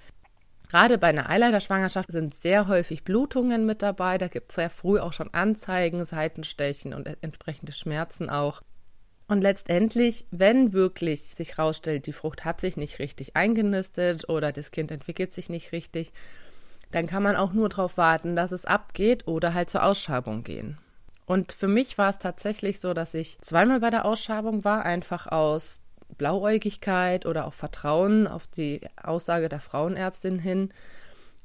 Gerade 0.69 0.99
bei 0.99 1.09
einer 1.09 1.29
Eileiterschwangerschaft 1.29 2.13
sind 2.13 2.35
sehr 2.35 2.69
häufig 2.69 3.03
Blutungen 3.03 3.67
mit 3.67 3.83
dabei. 3.83 4.17
Da 4.17 4.29
gibt 4.29 4.51
es 4.51 4.55
sehr 4.55 4.71
früh 4.71 5.01
auch 5.01 5.13
schon 5.13 5.35
Anzeigen, 5.35 6.05
Seitenstechen 6.05 6.95
und 6.95 7.09
entsprechende 7.21 7.73
Schmerzen 7.73 8.31
auch. 8.31 8.63
Und 9.27 9.43
letztendlich, 9.43 10.27
wenn 10.31 10.73
wirklich 10.73 11.35
sich 11.35 11.59
herausstellt, 11.59 12.07
die 12.07 12.13
Frucht 12.13 12.45
hat 12.45 12.61
sich 12.61 12.77
nicht 12.77 13.01
richtig 13.01 13.35
eingenistet 13.35 14.29
oder 14.29 14.53
das 14.53 14.71
Kind 14.71 14.93
entwickelt 14.93 15.33
sich 15.33 15.49
nicht 15.49 15.73
richtig, 15.73 16.13
dann 16.93 17.09
kann 17.09 17.25
man 17.25 17.35
auch 17.35 17.53
nur 17.53 17.69
darauf 17.69 17.97
warten, 17.97 18.37
dass 18.37 18.53
es 18.53 18.65
abgeht 18.65 19.27
oder 19.27 19.55
halt 19.55 19.71
zur 19.71 19.85
Ausschabung 19.85 20.45
gehen. 20.45 20.79
Und 21.31 21.53
für 21.53 21.69
mich 21.69 21.97
war 21.97 22.11
es 22.11 22.19
tatsächlich 22.19 22.81
so, 22.81 22.93
dass 22.93 23.15
ich 23.15 23.41
zweimal 23.41 23.79
bei 23.79 23.91
der 23.91 24.05
Ausschabung 24.05 24.65
war, 24.65 24.85
einfach 24.85 25.29
aus 25.29 25.81
Blauäugigkeit 26.19 27.25
oder 27.25 27.47
auch 27.47 27.55
Vertrauen 27.55 28.27
auf 28.27 28.49
die 28.49 28.81
Aussage 29.01 29.49
der 29.49 29.61
Frauenärztin 29.61 30.41
hin. 30.41 30.75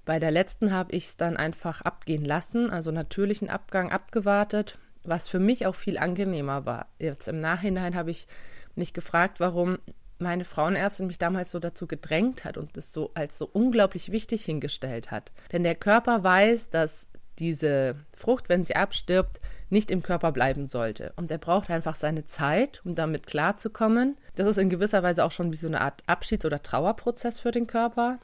Bei 0.04 0.18
der 0.18 0.32
letzten 0.32 0.72
habe 0.72 0.92
ich 0.94 1.06
es 1.06 1.18
dann 1.18 1.38
einfach 1.38 1.82
abgehen 1.82 2.26
lassen, 2.26 2.72
also 2.72 2.90
natürlichen 2.90 3.48
Abgang 3.48 3.92
abgewartet, 3.92 4.80
was 5.04 5.30
für 5.30 5.38
mich 5.38 5.68
auch 5.68 5.76
viel 5.76 6.00
angenehmer 6.00 6.66
war. 6.66 6.88
Jetzt 6.98 7.28
im 7.28 7.40
Nachhinein 7.40 7.94
habe 7.94 8.10
ich 8.10 8.28
nicht 8.74 8.96
gefragt, 8.96 9.40
warum 9.40 9.78
meine 10.18 10.46
Frauenärztin 10.46 11.06
mich 11.06 11.20
damals 11.20 11.52
so 11.52 11.60
dazu 11.60 11.86
gedrängt 11.86 12.44
hat 12.44 12.58
und 12.58 12.76
es 12.76 12.92
so 12.92 13.12
als 13.14 13.38
so 13.38 13.48
unglaublich 13.54 14.12
wichtig 14.12 14.46
hingestellt 14.46 15.12
hat. 15.12 15.32
Denn 15.52 15.62
der 15.62 15.76
Körper 15.76 16.24
weiß, 16.24 16.72
dass 16.72 17.12
diese 17.38 17.98
Frucht, 18.16 18.50
wenn 18.50 18.64
sie 18.64 18.76
abstirbt, 18.76 19.42
nicht 19.70 19.92
im 19.92 20.04
Körper 20.04 20.32
bleiben 20.32 20.68
sollte. 20.68 21.14
Und 21.16 21.32
er 21.32 21.38
braucht 21.38 21.70
einfach 21.70 21.96
seine 21.96 22.26
Zeit, 22.26 22.82
um 22.86 22.96
damit 22.96 23.28
klarzukommen. 23.28 24.18
Das 24.36 24.48
ist 24.48 24.58
in 24.58 24.70
gewisser 24.70 25.04
Weise 25.04 25.24
auch 25.24 25.32
schon 25.32 25.52
wie 25.52 25.58
so 25.58 25.68
eine 25.68 25.82
Art 25.82 26.04
Abschieds- 26.08 26.46
oder 26.46 26.62
Trauerprozess 26.62 27.40
für 27.40 27.52
den 27.52 27.68
Körper. 27.68 28.20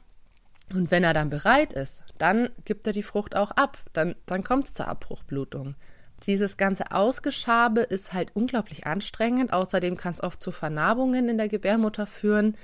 Und 0.72 0.90
wenn 0.90 1.04
er 1.04 1.14
dann 1.14 1.30
bereit 1.30 1.72
ist, 1.72 2.04
dann 2.18 2.48
gibt 2.64 2.86
er 2.86 2.92
die 2.92 3.02
Frucht 3.02 3.36
auch 3.36 3.50
ab. 3.50 3.78
Dann, 3.92 4.14
dann 4.26 4.44
kommt 4.44 4.66
es 4.66 4.72
zur 4.72 4.88
Abbruchblutung. 4.88 5.74
Dieses 6.26 6.56
ganze 6.56 6.92
Ausgeschabe 6.92 7.80
ist 7.80 8.12
halt 8.12 8.30
unglaublich 8.34 8.86
anstrengend. 8.86 9.52
Außerdem 9.52 9.96
kann 9.96 10.14
es 10.14 10.22
oft 10.22 10.40
zu 10.40 10.52
Vernarbungen 10.52 11.28
in 11.28 11.36
der 11.36 11.48
Gebärmutter 11.48 12.06
führen. 12.06 12.56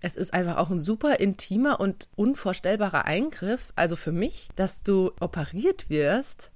Es 0.00 0.16
ist 0.16 0.32
einfach 0.32 0.56
auch 0.56 0.70
ein 0.70 0.80
super 0.80 1.20
intimer 1.20 1.80
und 1.80 2.08
unvorstellbarer 2.16 3.04
Eingriff, 3.04 3.72
also 3.76 3.94
für 3.94 4.10
mich, 4.10 4.48
dass 4.56 4.82
du 4.82 5.12
operiert 5.20 5.90
wirst 5.90 6.51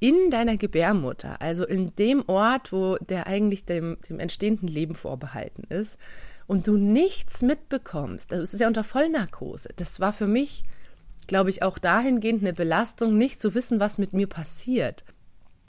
in 0.00 0.30
deiner 0.30 0.56
Gebärmutter, 0.56 1.40
also 1.40 1.66
in 1.66 1.94
dem 1.96 2.22
Ort, 2.28 2.72
wo 2.72 2.96
der 2.96 3.26
eigentlich 3.26 3.64
dem, 3.64 3.98
dem 4.08 4.20
entstehenden 4.20 4.68
Leben 4.68 4.94
vorbehalten 4.94 5.64
ist 5.68 5.98
und 6.46 6.66
du 6.66 6.76
nichts 6.76 7.42
mitbekommst. 7.42 8.32
Das 8.32 8.54
ist 8.54 8.60
ja 8.60 8.68
unter 8.68 8.84
Vollnarkose. 8.84 9.70
Das 9.76 10.00
war 10.00 10.12
für 10.12 10.26
mich, 10.26 10.64
glaube 11.26 11.50
ich, 11.50 11.62
auch 11.62 11.78
dahingehend 11.78 12.42
eine 12.42 12.52
Belastung, 12.52 13.18
nicht 13.18 13.40
zu 13.40 13.54
wissen, 13.54 13.80
was 13.80 13.98
mit 13.98 14.12
mir 14.12 14.28
passiert. 14.28 15.04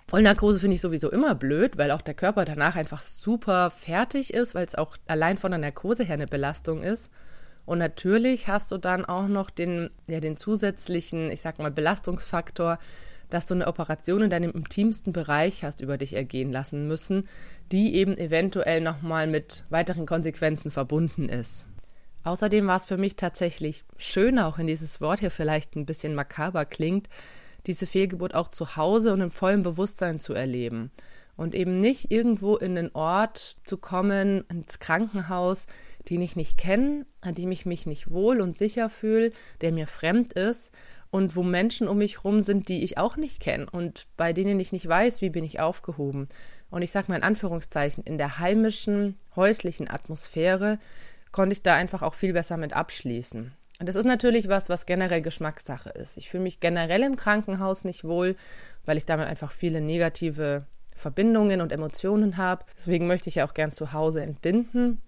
Vollnarkose 0.07 0.59
finde 0.59 0.75
ich 0.75 0.81
sowieso 0.81 1.12
immer 1.12 1.36
blöd, 1.36 1.77
weil 1.77 1.91
auch 1.91 2.01
der 2.01 2.15
Körper 2.15 2.45
danach 2.45 2.75
einfach 2.75 3.03
super 3.03 3.69
fertig 3.69 4.33
ist, 4.33 4.55
weil 4.55 4.65
es 4.65 4.74
auch 4.74 4.98
allein 5.05 5.38
von 5.38 5.51
der 5.51 5.59
Narkose 5.59 6.03
her 6.03 6.15
eine 6.15 6.27
Belastung 6.27 6.81
ist. 6.81 7.12
Und 7.65 7.77
natürlich 7.77 8.48
hast 8.48 8.71
du 8.71 8.77
dann 8.77 9.05
auch 9.05 9.27
noch 9.27 9.51
den, 9.51 9.91
ja, 10.07 10.19
den 10.19 10.38
zusätzlichen, 10.38 11.29
ich 11.29 11.41
sag 11.41 11.59
mal, 11.59 11.69
Belastungsfaktor, 11.69 12.79
dass 13.29 13.45
du 13.45 13.53
eine 13.53 13.67
Operation 13.67 14.24
in 14.24 14.29
deinem 14.29 14.51
intimsten 14.51 15.13
Bereich 15.13 15.63
hast 15.63 15.81
über 15.81 15.98
dich 15.98 16.13
ergehen 16.13 16.51
lassen 16.51 16.88
müssen, 16.88 17.27
die 17.71 17.95
eben 17.95 18.17
eventuell 18.17 18.81
nochmal 18.81 19.27
mit 19.27 19.63
weiteren 19.69 20.05
Konsequenzen 20.05 20.71
verbunden 20.71 21.29
ist. 21.29 21.67
Außerdem 22.24 22.67
war 22.67 22.77
es 22.77 22.86
für 22.86 22.98
mich 22.98 23.15
tatsächlich 23.15 23.83
schön, 23.98 24.39
auch 24.39 24.57
wenn 24.57 24.67
dieses 24.67 25.00
Wort 25.01 25.19
hier 25.19 25.31
vielleicht 25.31 25.75
ein 25.75 25.86
bisschen 25.86 26.15
makaber 26.15 26.65
klingt, 26.65 27.07
diese 27.65 27.86
Fehlgeburt 27.86 28.36
auch 28.36 28.50
zu 28.50 28.75
Hause 28.75 29.13
und 29.13 29.21
im 29.21 29.31
vollen 29.31 29.63
Bewusstsein 29.63 30.19
zu 30.19 30.33
erleben. 30.33 30.91
Und 31.36 31.55
eben 31.55 31.79
nicht 31.79 32.12
irgendwo 32.12 32.57
in 32.57 32.77
einen 32.77 32.91
Ort 32.93 33.55
zu 33.63 33.77
kommen, 33.77 34.43
ins 34.50 34.79
Krankenhaus, 34.79 35.67
den 36.09 36.21
ich 36.21 36.36
nicht 36.36 36.57
kenne, 36.57 37.05
an 37.21 37.36
dem 37.36 37.51
ich 37.51 37.65
mich 37.65 37.86
nicht 37.86 38.12
wohl 38.12 38.41
und 38.41 38.57
sicher 38.57 38.89
fühle, 38.89 39.31
der 39.62 39.71
mir 39.71 39.88
fremd 39.88 40.33
ist 40.33 40.74
und 41.11 41.35
wo 41.35 41.43
Menschen 41.43 41.87
um 41.87 41.97
mich 41.97 42.17
herum 42.17 42.41
sind, 42.41 42.69
die 42.69 42.83
ich 42.83 42.97
auch 42.97 43.17
nicht 43.17 43.39
kenne 43.39 43.67
und 43.71 44.05
bei 44.17 44.33
denen 44.33 44.59
ich 44.59 44.71
nicht 44.71 44.87
weiß, 44.87 45.21
wie 45.21 45.29
bin 45.29 45.43
ich 45.43 45.59
aufgehoben. 45.59 46.27
Und 46.69 46.81
ich 46.81 46.91
sage 46.91 47.07
mal 47.09 47.17
in 47.17 47.23
Anführungszeichen, 47.23 48.03
in 48.03 48.17
der 48.17 48.39
heimischen, 48.39 49.17
häuslichen 49.35 49.89
Atmosphäre 49.89 50.79
konnte 51.31 51.53
ich 51.53 51.63
da 51.63 51.75
einfach 51.75 52.01
auch 52.01 52.13
viel 52.13 52.33
besser 52.33 52.57
mit 52.57 52.73
abschließen. 52.73 53.51
Und 53.79 53.87
das 53.87 53.95
ist 53.95 54.05
natürlich 54.05 54.49
was, 54.49 54.69
was 54.69 54.85
generell 54.85 55.21
Geschmackssache 55.21 55.89
ist. 55.89 56.17
Ich 56.17 56.29
fühle 56.29 56.43
mich 56.43 56.59
generell 56.59 57.01
im 57.01 57.15
Krankenhaus 57.15 57.85
nicht 57.85 58.03
wohl, 58.03 58.35
weil 58.85 58.97
ich 58.97 59.05
damit 59.05 59.27
einfach 59.27 59.51
viele 59.51 59.79
negative 59.79 60.65
Verbindungen 60.95 61.61
und 61.61 61.71
Emotionen 61.71 62.35
habe. 62.37 62.65
Deswegen 62.77 63.07
möchte 63.07 63.29
ich 63.29 63.35
ja 63.35 63.45
auch 63.45 63.53
gern 63.53 63.71
zu 63.71 63.93
Hause 63.93 64.21
entbinden. 64.21 65.01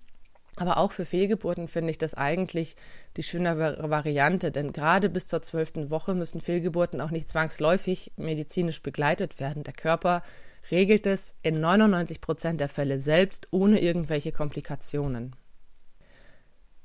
Aber 0.62 0.78
auch 0.78 0.92
für 0.92 1.06
Fehlgeburten 1.06 1.68
finde 1.68 1.90
ich 1.90 1.98
das 1.98 2.14
eigentlich 2.14 2.76
die 3.18 3.24
schönere 3.24 3.90
Variante, 3.90 4.52
denn 4.52 4.74
gerade 4.74 5.10
bis 5.10 5.26
zur 5.26 5.42
zwölften 5.42 5.90
Woche 5.90 6.14
müssen 6.14 6.40
Fehlgeburten 6.40 7.02
auch 7.02 7.10
nicht 7.10 7.28
zwangsläufig 7.28 8.12
medizinisch 8.16 8.84
begleitet 8.84 9.40
werden. 9.40 9.64
Der 9.64 9.74
Körper 9.74 10.22
regelt 10.70 11.08
es 11.08 11.34
in 11.42 11.62
99 11.62 12.22
Prozent 12.22 12.62
der 12.62 12.70
Fälle 12.70 13.00
selbst 13.00 13.48
ohne 13.50 13.82
irgendwelche 13.82 14.32
Komplikationen. 14.32 15.36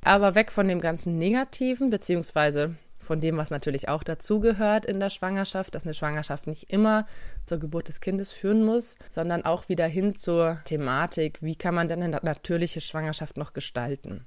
Aber 0.00 0.34
weg 0.34 0.52
von 0.52 0.68
dem 0.68 0.80
ganzen 0.80 1.18
Negativen, 1.18 1.90
beziehungsweise 1.90 2.76
von 3.06 3.20
dem, 3.20 3.36
was 3.36 3.50
natürlich 3.50 3.88
auch 3.88 4.02
dazugehört 4.02 4.84
in 4.84 5.00
der 5.00 5.10
Schwangerschaft, 5.10 5.74
dass 5.74 5.84
eine 5.84 5.94
Schwangerschaft 5.94 6.46
nicht 6.46 6.70
immer 6.70 7.06
zur 7.46 7.58
Geburt 7.58 7.88
des 7.88 8.00
Kindes 8.00 8.32
führen 8.32 8.64
muss, 8.64 8.96
sondern 9.10 9.44
auch 9.44 9.68
wieder 9.68 9.86
hin 9.86 10.16
zur 10.16 10.58
Thematik, 10.64 11.38
wie 11.40 11.56
kann 11.56 11.74
man 11.74 11.88
denn 11.88 12.02
eine 12.02 12.20
natürliche 12.22 12.80
Schwangerschaft 12.80 13.36
noch 13.36 13.52
gestalten. 13.52 14.26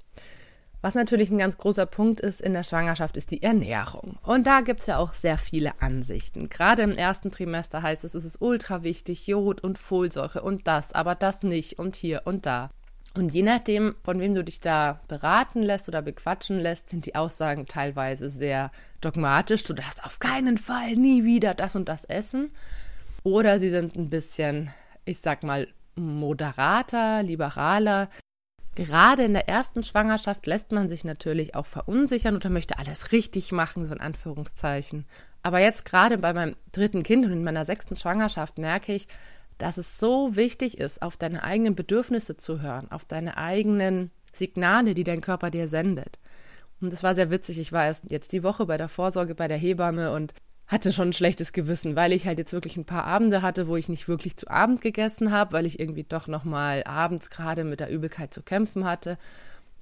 Was 0.82 0.94
natürlich 0.94 1.30
ein 1.30 1.38
ganz 1.38 1.58
großer 1.58 1.84
Punkt 1.84 2.20
ist 2.20 2.40
in 2.40 2.54
der 2.54 2.64
Schwangerschaft, 2.64 3.16
ist 3.16 3.30
die 3.30 3.42
Ernährung. 3.42 4.16
Und 4.22 4.46
da 4.46 4.62
gibt 4.62 4.80
es 4.80 4.86
ja 4.86 4.96
auch 4.96 5.12
sehr 5.12 5.36
viele 5.36 5.80
Ansichten. 5.82 6.48
Gerade 6.48 6.82
im 6.82 6.92
ersten 6.92 7.30
Trimester 7.30 7.82
heißt 7.82 8.02
es, 8.04 8.14
es 8.14 8.24
ist 8.24 8.40
ultra 8.40 8.82
wichtig, 8.82 9.26
Jod 9.26 9.62
und 9.62 9.78
Folsäure 9.78 10.40
und 10.40 10.66
das, 10.66 10.94
aber 10.94 11.14
das 11.14 11.42
nicht 11.42 11.78
und 11.78 11.96
hier 11.96 12.22
und 12.24 12.46
da. 12.46 12.70
Und 13.14 13.34
je 13.34 13.42
nachdem, 13.42 13.96
von 14.04 14.20
wem 14.20 14.34
du 14.34 14.44
dich 14.44 14.60
da 14.60 15.00
beraten 15.08 15.62
lässt 15.62 15.88
oder 15.88 16.00
bequatschen 16.00 16.60
lässt, 16.60 16.88
sind 16.88 17.06
die 17.06 17.16
Aussagen 17.16 17.66
teilweise 17.66 18.30
sehr 18.30 18.70
dogmatisch. 19.00 19.64
Du 19.64 19.74
darfst 19.74 20.04
auf 20.04 20.20
keinen 20.20 20.58
Fall 20.58 20.94
nie 20.94 21.24
wieder 21.24 21.54
das 21.54 21.74
und 21.74 21.88
das 21.88 22.04
essen. 22.04 22.50
Oder 23.24 23.58
sie 23.58 23.70
sind 23.70 23.96
ein 23.96 24.10
bisschen, 24.10 24.70
ich 25.04 25.18
sag 25.18 25.42
mal, 25.42 25.66
moderater, 25.96 27.22
liberaler. 27.24 28.08
Gerade 28.76 29.24
in 29.24 29.32
der 29.32 29.48
ersten 29.48 29.82
Schwangerschaft 29.82 30.46
lässt 30.46 30.70
man 30.70 30.88
sich 30.88 31.04
natürlich 31.04 31.56
auch 31.56 31.66
verunsichern 31.66 32.36
oder 32.36 32.48
möchte 32.48 32.78
alles 32.78 33.10
richtig 33.10 33.50
machen, 33.50 33.86
so 33.86 33.92
in 33.92 34.00
Anführungszeichen. 34.00 35.04
Aber 35.42 35.58
jetzt 35.58 35.84
gerade 35.84 36.16
bei 36.16 36.32
meinem 36.32 36.54
dritten 36.70 37.02
Kind 37.02 37.26
und 37.26 37.32
in 37.32 37.44
meiner 37.44 37.64
sechsten 37.64 37.96
Schwangerschaft 37.96 38.58
merke 38.58 38.94
ich, 38.94 39.08
dass 39.60 39.76
es 39.76 39.98
so 39.98 40.36
wichtig 40.36 40.78
ist, 40.78 41.02
auf 41.02 41.16
deine 41.16 41.44
eigenen 41.44 41.74
Bedürfnisse 41.74 42.36
zu 42.36 42.62
hören, 42.62 42.90
auf 42.90 43.04
deine 43.04 43.36
eigenen 43.36 44.10
Signale, 44.32 44.94
die 44.94 45.04
dein 45.04 45.20
Körper 45.20 45.50
dir 45.50 45.68
sendet. 45.68 46.18
Und 46.80 46.92
das 46.92 47.02
war 47.02 47.14
sehr 47.14 47.30
witzig. 47.30 47.58
Ich 47.58 47.72
war 47.72 47.84
erst 47.84 48.10
jetzt 48.10 48.32
die 48.32 48.42
Woche 48.42 48.64
bei 48.66 48.78
der 48.78 48.88
Vorsorge 48.88 49.34
bei 49.34 49.48
der 49.48 49.58
Hebamme 49.58 50.12
und 50.12 50.32
hatte 50.66 50.92
schon 50.92 51.08
ein 51.08 51.12
schlechtes 51.12 51.52
Gewissen, 51.52 51.96
weil 51.96 52.12
ich 52.12 52.26
halt 52.26 52.38
jetzt 52.38 52.52
wirklich 52.52 52.76
ein 52.76 52.86
paar 52.86 53.04
Abende 53.04 53.42
hatte, 53.42 53.68
wo 53.68 53.76
ich 53.76 53.88
nicht 53.88 54.08
wirklich 54.08 54.36
zu 54.36 54.48
Abend 54.48 54.80
gegessen 54.80 55.30
habe, 55.30 55.52
weil 55.52 55.66
ich 55.66 55.78
irgendwie 55.78 56.04
doch 56.04 56.26
noch 56.26 56.44
mal 56.44 56.84
abends 56.84 57.28
gerade 57.28 57.64
mit 57.64 57.80
der 57.80 57.90
Übelkeit 57.90 58.32
zu 58.32 58.42
kämpfen 58.42 58.84
hatte. 58.84 59.18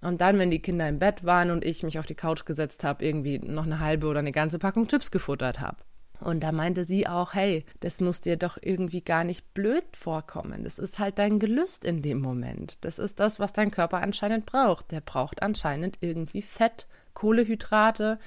Und 0.01 0.21
dann, 0.21 0.39
wenn 0.39 0.51
die 0.51 0.63
Kinder 0.63 0.89
im 0.89 0.99
Bett 0.99 1.25
waren 1.25 1.51
und 1.51 1.65
ich 1.65 1.83
mich 1.83 1.99
auf 1.99 2.07
die 2.07 2.15
Couch 2.15 2.47
gesetzt 2.47 2.85
habe, 2.85 3.05
irgendwie 3.05 3.39
noch 3.39 3.65
eine 3.65 3.81
halbe 3.81 4.07
oder 4.07 4.21
eine 4.21 4.33
ganze 4.33 4.59
Packung 4.59 4.89
Chips 4.89 5.11
gefuttert 5.11 5.61
habe. 5.61 5.77
Und 6.21 6.41
da 6.41 6.53
meinte 6.53 6.85
sie 6.85 7.07
auch, 7.07 7.35
hey, 7.35 7.65
das 7.81 8.01
muss 8.01 8.21
dir 8.21 8.37
doch 8.37 8.59
irgendwie 8.61 9.03
gar 9.03 9.25
nicht 9.25 9.55
blöd 9.55 9.85
vorkommen. 9.93 10.65
Das 10.65 10.79
ist 10.79 10.99
halt 10.99 11.19
dein 11.19 11.39
Gelüst 11.39 11.85
in 11.85 12.03
dem 12.03 12.21
Moment. 12.21 12.77
Das 12.81 12.99
ist 12.99 13.21
das, 13.21 13.39
was 13.39 13.53
dein 13.53 13.71
Körper 13.71 13.99
anscheinend 13.99 14.47
braucht. 14.47 14.91
Der 14.91 15.01
braucht 15.01 15.43
anscheinend 15.43 15.99
irgendwie 16.01 16.43
Fett, 16.43 16.87
Kohlehydrate. 17.15 18.19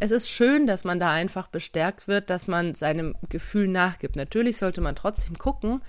Es 0.00 0.10
ist 0.10 0.30
schön, 0.30 0.66
dass 0.66 0.84
man 0.84 0.98
da 0.98 1.10
einfach 1.10 1.48
bestärkt 1.48 2.08
wird, 2.08 2.30
dass 2.30 2.48
man 2.48 2.74
seinem 2.74 3.14
Gefühl 3.28 3.68
nachgibt. 3.68 4.16
Natürlich 4.16 4.56
sollte 4.56 4.80
man 4.80 4.96
trotzdem 4.96 5.36
gucken, 5.36 5.82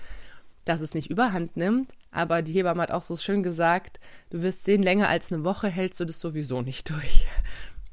dass 0.64 0.80
es 0.82 0.94
nicht 0.94 1.10
überhand 1.10 1.56
nimmt. 1.56 1.92
Aber 2.10 2.42
die 2.42 2.52
Hebamme 2.52 2.82
hat 2.82 2.90
auch 2.90 3.02
so 3.02 3.16
schön 3.16 3.42
gesagt, 3.42 4.00
du 4.30 4.42
wirst 4.42 4.64
sehen, 4.64 4.82
länger 4.82 5.08
als 5.08 5.32
eine 5.32 5.44
Woche 5.44 5.68
hältst 5.68 6.00
du 6.00 6.04
das 6.04 6.20
sowieso 6.20 6.62
nicht 6.62 6.90
durch. 6.90 7.26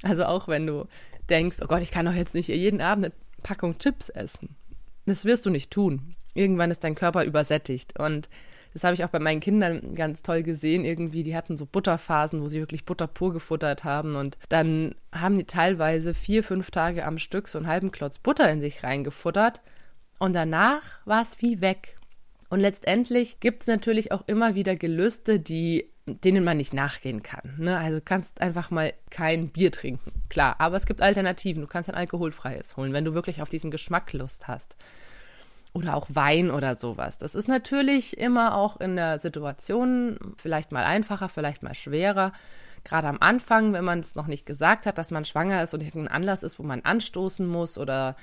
Also 0.03 0.25
auch 0.25 0.47
wenn 0.47 0.67
du 0.67 0.87
denkst, 1.29 1.57
oh 1.61 1.67
Gott, 1.67 1.81
ich 1.81 1.89
kann 1.89 2.05
doch 2.05 2.13
jetzt 2.13 2.35
nicht 2.35 2.49
jeden 2.49 2.81
Abend 2.81 3.05
eine 3.05 3.13
Packung 3.45 3.77
Chips 3.77 4.09
essen. 4.09 4.55
Das 5.05 5.23
wirst 5.23 5.45
du 5.45 5.51
nicht 5.51 5.69
tun. 5.69 6.15
Irgendwann 6.33 6.71
ist 6.71 6.83
dein 6.83 6.95
Körper 6.95 7.23
übersättigt. 7.25 7.99
Und 7.99 8.27
das 8.73 8.83
habe 8.83 8.95
ich 8.95 9.05
auch 9.05 9.09
bei 9.09 9.19
meinen 9.19 9.39
Kindern 9.39 9.93
ganz 9.93 10.23
toll 10.23 10.41
gesehen. 10.41 10.83
Irgendwie, 10.83 11.21
die 11.21 11.35
hatten 11.35 11.55
so 11.55 11.67
Butterphasen, 11.67 12.41
wo 12.41 12.47
sie 12.47 12.59
wirklich 12.59 12.85
Butter 12.85 13.05
pur 13.05 13.33
gefuttert 13.33 13.83
haben. 13.83 14.15
Und 14.15 14.39
dann 14.49 14.95
haben 15.13 15.37
die 15.37 15.45
teilweise 15.45 16.15
vier, 16.15 16.43
fünf 16.43 16.71
Tage 16.71 17.05
am 17.05 17.19
Stück 17.19 17.47
so 17.47 17.59
einen 17.59 17.67
halben 17.67 17.91
Klotz 17.91 18.17
Butter 18.17 18.49
in 18.49 18.61
sich 18.61 18.83
reingefuttert. 18.83 19.61
Und 20.17 20.33
danach 20.33 20.81
war 21.05 21.21
es 21.21 21.39
wie 21.39 21.61
weg. 21.61 21.97
Und 22.49 22.61
letztendlich 22.61 23.39
gibt 23.39 23.61
es 23.61 23.67
natürlich 23.67 24.11
auch 24.11 24.23
immer 24.25 24.55
wieder 24.55 24.75
Gelüste, 24.75 25.39
die 25.39 25.91
denen 26.05 26.43
man 26.43 26.57
nicht 26.57 26.73
nachgehen 26.73 27.23
kann. 27.23 27.55
Ne? 27.57 27.77
Also 27.77 27.99
kannst 28.03 28.39
einfach 28.39 28.69
mal 28.69 28.93
kein 29.09 29.49
Bier 29.49 29.71
trinken, 29.71 30.11
klar. 30.29 30.55
Aber 30.59 30.77
es 30.77 30.85
gibt 30.85 31.01
Alternativen. 31.01 31.61
Du 31.61 31.67
kannst 31.67 31.89
ein 31.89 31.95
alkoholfreies 31.95 32.77
holen, 32.77 32.93
wenn 32.93 33.05
du 33.05 33.13
wirklich 33.13 33.41
auf 33.41 33.49
diesen 33.49 33.71
Geschmack 33.71 34.13
Lust 34.13 34.47
hast. 34.47 34.75
Oder 35.73 35.95
auch 35.95 36.07
Wein 36.09 36.51
oder 36.51 36.75
sowas. 36.75 37.17
Das 37.17 37.35
ist 37.35 37.47
natürlich 37.47 38.17
immer 38.17 38.55
auch 38.55 38.79
in 38.79 38.95
der 38.95 39.19
Situation 39.19 40.17
vielleicht 40.37 40.71
mal 40.71 40.85
einfacher, 40.85 41.27
vielleicht 41.27 41.63
mal 41.63 41.73
schwerer. 41.73 42.31
Gerade 42.83 43.07
am 43.07 43.17
Anfang, 43.19 43.73
wenn 43.73 43.83
man 43.83 43.99
es 43.99 44.15
noch 44.15 44.27
nicht 44.27 44.45
gesagt 44.45 44.85
hat, 44.85 44.97
dass 44.97 45.11
man 45.11 45.25
schwanger 45.25 45.63
ist 45.63 45.73
und 45.73 45.81
irgendein 45.81 46.13
Anlass 46.15 46.43
ist, 46.43 46.59
wo 46.59 46.63
man 46.63 46.81
anstoßen 46.81 47.45
muss 47.45 47.77
oder 47.77 48.15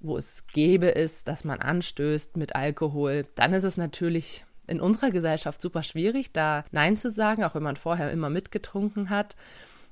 wo 0.00 0.16
es 0.16 0.46
gäbe 0.46 0.86
ist, 0.86 1.28
dass 1.28 1.44
man 1.44 1.60
anstößt 1.60 2.36
mit 2.36 2.54
Alkohol, 2.56 3.26
dann 3.34 3.52
ist 3.52 3.64
es 3.64 3.76
natürlich 3.76 4.44
in 4.68 4.80
unserer 4.80 5.10
Gesellschaft 5.10 5.60
super 5.60 5.82
schwierig, 5.82 6.32
da 6.32 6.64
Nein 6.70 6.96
zu 6.96 7.10
sagen, 7.10 7.44
auch 7.44 7.54
wenn 7.54 7.62
man 7.62 7.76
vorher 7.76 8.10
immer 8.12 8.30
mitgetrunken 8.30 9.10
hat. 9.10 9.36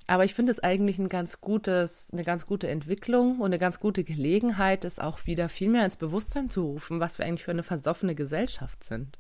Aber 0.07 0.25
ich 0.25 0.35
finde 0.35 0.53
es 0.53 0.61
eigentlich 0.61 0.99
ein 0.99 1.09
ganz 1.09 1.41
gutes, 1.41 2.11
eine 2.13 2.23
ganz 2.23 2.47
gute 2.47 2.69
Entwicklung 2.69 3.41
und 3.41 3.47
eine 3.47 3.59
ganz 3.59 3.81
gute 3.81 4.05
Gelegenheit, 4.05 4.85
es 4.85 5.01
auch 5.01 5.27
wieder 5.27 5.49
viel 5.49 5.69
mehr 5.69 5.85
ins 5.85 5.97
Bewusstsein 5.97 6.49
zu 6.49 6.63
rufen, 6.63 7.01
was 7.01 7.19
wir 7.19 7.27
eigentlich 7.27 7.45
für 7.45 7.51
eine 7.51 7.65
versoffene 7.65 8.15
Gesellschaft 8.15 8.85
sind. 8.85 9.19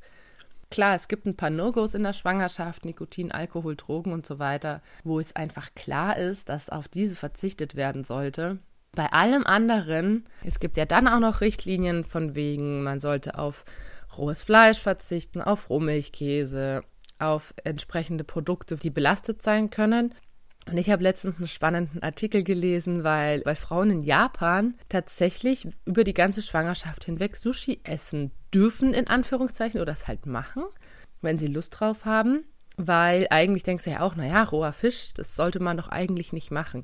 Klar, 0.71 0.95
es 0.95 1.09
gibt 1.09 1.27
ein 1.27 1.37
paar 1.37 1.51
No-Gos 1.51 1.95
in 1.95 2.03
der 2.03 2.13
Schwangerschaft, 2.13 2.85
Nikotin, 2.85 3.33
Alkohol, 3.33 3.77
Drogen 3.77 4.13
und 4.13 4.27
so 4.27 4.39
weiter, 4.39 4.81
wo 5.05 5.21
es 5.21 5.35
einfach 5.35 5.75
klar 5.75 6.17
ist, 6.17 6.49
dass 6.49 6.71
auf 6.71 6.89
diese 6.89 7.17
verzichtet 7.17 7.77
werden 7.77 8.05
sollte. 8.05 8.59
Bei 8.93 9.13
allem 9.13 9.45
anderen, 9.45 10.25
es 10.45 10.59
gibt 10.59 10.77
ja 10.77 10.85
dann 10.85 11.07
auch 11.07 11.21
noch 11.21 11.41
Richtlinien 11.41 12.05
von 12.05 12.35
wegen, 12.35 12.83
man 12.83 13.01
sollte 13.01 13.39
auf 13.39 13.65
rohes 14.19 14.43
Fleisch 14.43 14.79
verzichten, 14.79 15.41
auf 15.41 15.71
Rohmilchkäse, 15.71 16.83
auf 17.19 17.55
entsprechende 17.65 18.25
Produkte, 18.25 18.77
die 18.77 18.91
belastet 18.91 19.43
sein 19.43 19.71
können. 19.71 20.15
Und 20.69 20.79
ich 20.79 20.91
habe 20.91 21.03
letztens 21.03 21.39
einen 21.39 21.47
spannenden 21.47 22.03
Artikel 22.03 22.43
gelesen, 22.43 23.05
weil, 23.05 23.43
weil 23.45 23.55
Frauen 23.55 23.91
in 23.91 24.01
Japan 24.01 24.75
tatsächlich 24.89 25.69
über 25.85 26.03
die 26.03 26.15
ganze 26.15 26.43
Schwangerschaft 26.43 27.05
hinweg 27.05 27.37
Sushi 27.37 27.81
essen 27.85 28.33
dürfen, 28.53 28.93
in 28.93 29.07
Anführungszeichen, 29.07 29.81
oder 29.81 29.93
es 29.93 30.09
halt 30.09 30.27
machen, 30.27 30.65
wenn 31.23 31.39
sie 31.39 31.47
Lust 31.47 31.79
drauf 31.79 32.05
haben. 32.05 32.45
Weil 32.77 33.29
eigentlich 33.31 33.63
denkst 33.63 33.85
du 33.85 33.91
ja 33.91 34.01
auch, 34.01 34.17
naja, 34.17 34.43
roher 34.43 34.73
Fisch, 34.73 35.15
das 35.15 35.37
sollte 35.37 35.61
man 35.61 35.77
doch 35.77 35.89
eigentlich 35.89 36.33
nicht 36.33 36.51
machen. 36.51 36.83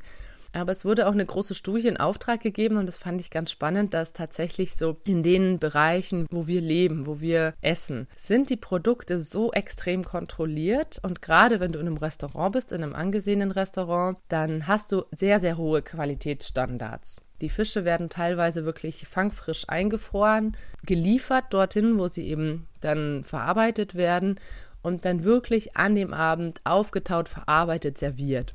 Aber 0.53 0.73
es 0.73 0.85
wurde 0.85 1.09
auch 1.09 1.13
eine 1.13 1.25
große 1.25 1.55
Studie 1.55 1.89
in 1.89 1.97
Auftrag 1.97 2.41
gegeben 2.41 2.77
und 2.77 2.87
das 2.87 2.99
fand 2.99 3.21
ich 3.21 3.31
ganz 3.31 3.51
spannend, 3.51 3.95
dass 3.95 4.13
tatsächlich 4.13 4.75
so 4.75 4.97
in 5.05 5.23
den 5.23 5.59
Bereichen, 5.59 6.27
wo 6.31 6.47
wir 6.47 6.61
leben, 6.61 7.07
wo 7.07 7.21
wir 7.21 7.55
essen, 7.63 8.07
sind 8.17 8.51
die 8.51 8.57
Produkte 8.57 9.19
so 9.19 9.53
extrem 9.53 10.05
kontrolliert 10.05 11.01
und 11.03 11.23
gerade 11.23 11.59
wenn 11.61 11.73
du 11.73 11.79
in 11.79 11.87
einem 11.87 11.97
Restaurant 11.97 12.53
bist, 12.53 12.73
in 12.73 12.83
einem 12.83 12.95
angesehenen 12.95 13.51
Restaurant, 13.51 14.19
dann 14.29 14.67
hast 14.67 14.93
du 14.93 15.05
sehr, 15.17 15.41
sehr 15.41 15.57
hohe 15.57 15.83
Qualitätsstandards. 15.83 17.21
Die 17.41 17.49
Fische 17.49 17.85
werden 17.85 18.09
teilweise 18.09 18.65
wirklich 18.65 19.09
fangfrisch 19.09 19.65
eingefroren, 19.69 20.57
geliefert 20.87 21.47
dorthin, 21.51 21.99
wo 21.99 22.07
sie 22.09 22.29
eben 22.29 22.67
dann 22.81 23.25
verarbeitet 23.25 23.95
werden 23.95 24.39
und 24.83 25.05
dann 25.05 25.25
wirklich 25.25 25.77
an 25.77 25.95
dem 25.95 26.13
Abend 26.13 26.61
aufgetaut, 26.65 27.29
verarbeitet, 27.29 27.99
serviert. 27.99 28.55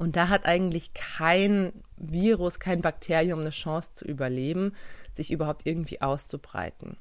Und 0.00 0.16
da 0.16 0.30
hat 0.30 0.46
eigentlich 0.46 0.94
kein 0.94 1.74
Virus, 1.98 2.58
kein 2.58 2.80
Bakterium 2.80 3.40
eine 3.40 3.50
Chance 3.50 3.90
zu 3.92 4.06
überleben, 4.06 4.72
sich 5.12 5.30
überhaupt 5.30 5.66
irgendwie 5.66 6.00
auszubreiten. 6.00 6.96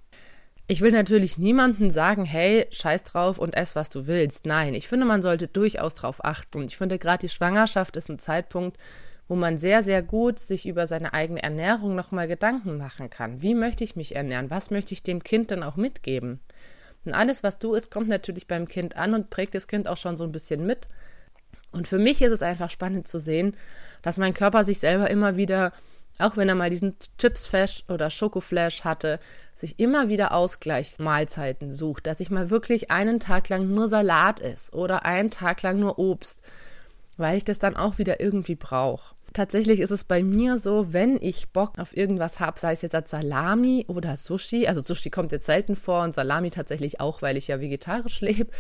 Ich 0.68 0.82
will 0.82 0.92
natürlich 0.92 1.38
niemandem 1.38 1.92
sagen, 1.92 2.26
hey, 2.26 2.68
scheiß 2.72 3.06
drauf 3.06 3.38
und 3.40 3.56
ess, 3.56 3.74
was 3.78 3.90
du 3.90 4.06
willst. 4.06 4.46
Nein, 4.46 4.74
ich 4.74 4.90
finde, 4.90 5.06
man 5.06 5.22
sollte 5.22 5.48
durchaus 5.48 5.96
drauf 5.96 6.26
achten. 6.26 6.64
Ich 6.64 6.76
finde, 6.76 7.00
gerade 7.00 7.22
die 7.22 7.30
Schwangerschaft 7.30 7.96
ist 7.96 8.10
ein 8.10 8.20
Zeitpunkt, 8.20 8.78
wo 9.30 9.38
man 9.38 9.60
sehr, 9.60 9.82
sehr 9.82 10.04
gut 10.04 10.38
sich 10.38 10.68
über 10.68 10.86
seine 10.86 11.14
eigene 11.14 11.42
Ernährung 11.42 11.96
nochmal 11.96 12.28
Gedanken 12.28 12.78
machen 12.78 13.10
kann. 13.10 13.42
Wie 13.42 13.56
möchte 13.56 13.86
ich 13.86 13.96
mich 13.96 14.18
ernähren? 14.18 14.50
Was 14.50 14.72
möchte 14.72 14.94
ich 14.94 15.04
dem 15.04 15.24
Kind 15.24 15.52
dann 15.52 15.64
auch 15.64 15.78
mitgeben? 15.78 16.42
Und 17.06 17.14
alles, 17.14 17.44
was 17.44 17.60
du 17.60 17.76
isst, 17.76 17.92
kommt 17.92 18.10
natürlich 18.10 18.46
beim 18.46 18.68
Kind 18.68 18.98
an 18.98 19.14
und 19.14 19.30
prägt 19.30 19.56
das 19.56 19.70
Kind 19.70 19.88
auch 19.88 19.96
schon 19.96 20.18
so 20.18 20.26
ein 20.26 20.34
bisschen 20.34 20.66
mit. 20.66 20.90
Und 21.72 21.88
für 21.88 22.00
mich 22.00 22.22
ist 22.22 22.32
es 22.32 22.42
einfach 22.42 22.70
spannend 22.70 23.08
zu 23.08 23.20
sehen, 23.20 23.56
dass 24.02 24.18
mein 24.18 24.34
Körper 24.34 24.64
sich 24.64 24.80
selber 24.80 25.10
immer 25.10 25.38
wieder, 25.38 25.72
auch 26.18 26.38
wenn 26.38 26.50
er 26.50 26.56
mal 26.56 26.70
diesen 26.70 26.96
Chips-Flash 27.18 27.84
oder 27.90 28.10
Schokoflash 28.10 28.84
hatte, 28.84 29.20
sich 29.56 29.80
immer 29.80 30.08
wieder 30.08 30.34
Ausgleichsmahlzeiten 30.34 31.74
sucht, 31.74 32.08
dass 32.08 32.22
ich 32.22 32.32
mal 32.32 32.50
wirklich 32.50 32.92
einen 32.92 33.20
Tag 33.20 33.50
lang 33.50 33.68
nur 33.70 33.90
Salat 33.90 34.40
esse 34.40 34.74
oder 34.74 35.06
einen 35.06 35.32
Tag 35.32 35.62
lang 35.62 35.80
nur 35.80 36.00
Obst, 36.00 36.42
weil 37.18 37.38
ich 37.38 37.44
das 37.44 37.60
dann 37.60 37.76
auch 37.76 37.98
wieder 37.98 38.22
irgendwie 38.22 38.56
brauche. 38.56 39.16
Tatsächlich 39.34 39.80
ist 39.80 39.92
es 39.92 40.06
bei 40.06 40.24
mir 40.24 40.58
so, 40.58 40.92
wenn 40.92 41.22
ich 41.22 41.50
Bock 41.50 41.78
auf 41.78 41.96
irgendwas 41.96 42.40
habe, 42.40 42.60
sei 42.60 42.72
es 42.72 42.82
jetzt 42.82 42.96
als 42.96 43.12
Salami 43.12 43.86
oder 43.88 44.16
Sushi, 44.18 44.66
also 44.66 44.82
Sushi 44.82 45.10
kommt 45.10 45.32
jetzt 45.32 45.46
selten 45.46 45.76
vor 45.76 46.04
und 46.04 46.16
Salami 46.16 46.50
tatsächlich 46.50 47.00
auch, 47.00 47.22
weil 47.22 47.38
ich 47.38 47.48
ja 47.48 47.60
vegetarisch 47.60 48.22
lebe, 48.22 48.52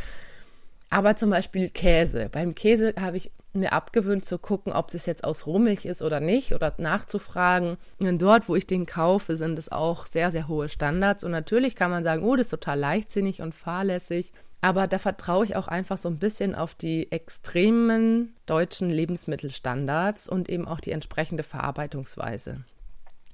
aber 0.89 1.15
zum 1.15 1.29
Beispiel 1.29 1.69
Käse. 1.69 2.29
Beim 2.31 2.55
Käse 2.55 2.93
habe 2.99 3.17
ich 3.17 3.31
mir 3.53 3.73
abgewöhnt 3.73 4.25
zu 4.25 4.37
gucken, 4.37 4.73
ob 4.73 4.91
das 4.91 5.05
jetzt 5.05 5.23
aus 5.23 5.45
Rohmilch 5.47 5.85
ist 5.85 6.01
oder 6.01 6.19
nicht 6.19 6.53
oder 6.53 6.73
nachzufragen. 6.77 7.77
Und 7.99 8.21
dort, 8.21 8.47
wo 8.47 8.55
ich 8.55 8.67
den 8.67 8.85
kaufe, 8.85 9.37
sind 9.37 9.57
es 9.57 9.71
auch 9.71 10.05
sehr, 10.05 10.31
sehr 10.31 10.47
hohe 10.47 10.69
Standards. 10.69 11.23
Und 11.23 11.31
natürlich 11.31 11.75
kann 11.75 11.91
man 11.91 12.03
sagen, 12.03 12.23
oh, 12.23 12.35
das 12.35 12.47
ist 12.47 12.51
total 12.51 12.79
leichtsinnig 12.79 13.41
und 13.41 13.55
fahrlässig. 13.55 14.33
Aber 14.61 14.87
da 14.87 14.99
vertraue 14.99 15.45
ich 15.45 15.55
auch 15.55 15.67
einfach 15.67 15.97
so 15.97 16.09
ein 16.09 16.19
bisschen 16.19 16.53
auf 16.53 16.75
die 16.75 17.11
extremen 17.11 18.35
deutschen 18.45 18.89
Lebensmittelstandards 18.89 20.27
und 20.27 20.49
eben 20.49 20.67
auch 20.67 20.81
die 20.81 20.91
entsprechende 20.91 21.43
Verarbeitungsweise. 21.43 22.65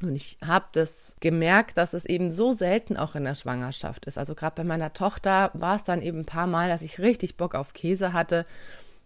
Und 0.07 0.15
ich 0.15 0.37
habe 0.45 0.65
das 0.71 1.15
gemerkt, 1.19 1.77
dass 1.77 1.93
es 1.93 2.05
eben 2.05 2.31
so 2.31 2.51
selten 2.51 2.97
auch 2.97 3.15
in 3.15 3.23
der 3.23 3.35
Schwangerschaft 3.35 4.05
ist. 4.05 4.17
Also 4.17 4.35
gerade 4.35 4.55
bei 4.55 4.63
meiner 4.63 4.93
Tochter 4.93 5.51
war 5.53 5.75
es 5.75 5.83
dann 5.83 6.01
eben 6.01 6.19
ein 6.19 6.25
paar 6.25 6.47
Mal, 6.47 6.69
dass 6.69 6.81
ich 6.81 6.99
richtig 6.99 7.37
Bock 7.37 7.55
auf 7.55 7.73
Käse 7.73 8.13
hatte 8.13 8.45